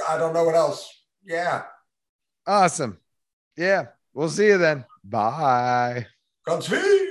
[0.09, 0.89] I don't know what else.
[1.27, 1.65] Yeah.
[2.47, 2.97] awesome
[3.57, 6.07] yeah we'll see you then bye
[6.47, 7.10] Godspeed.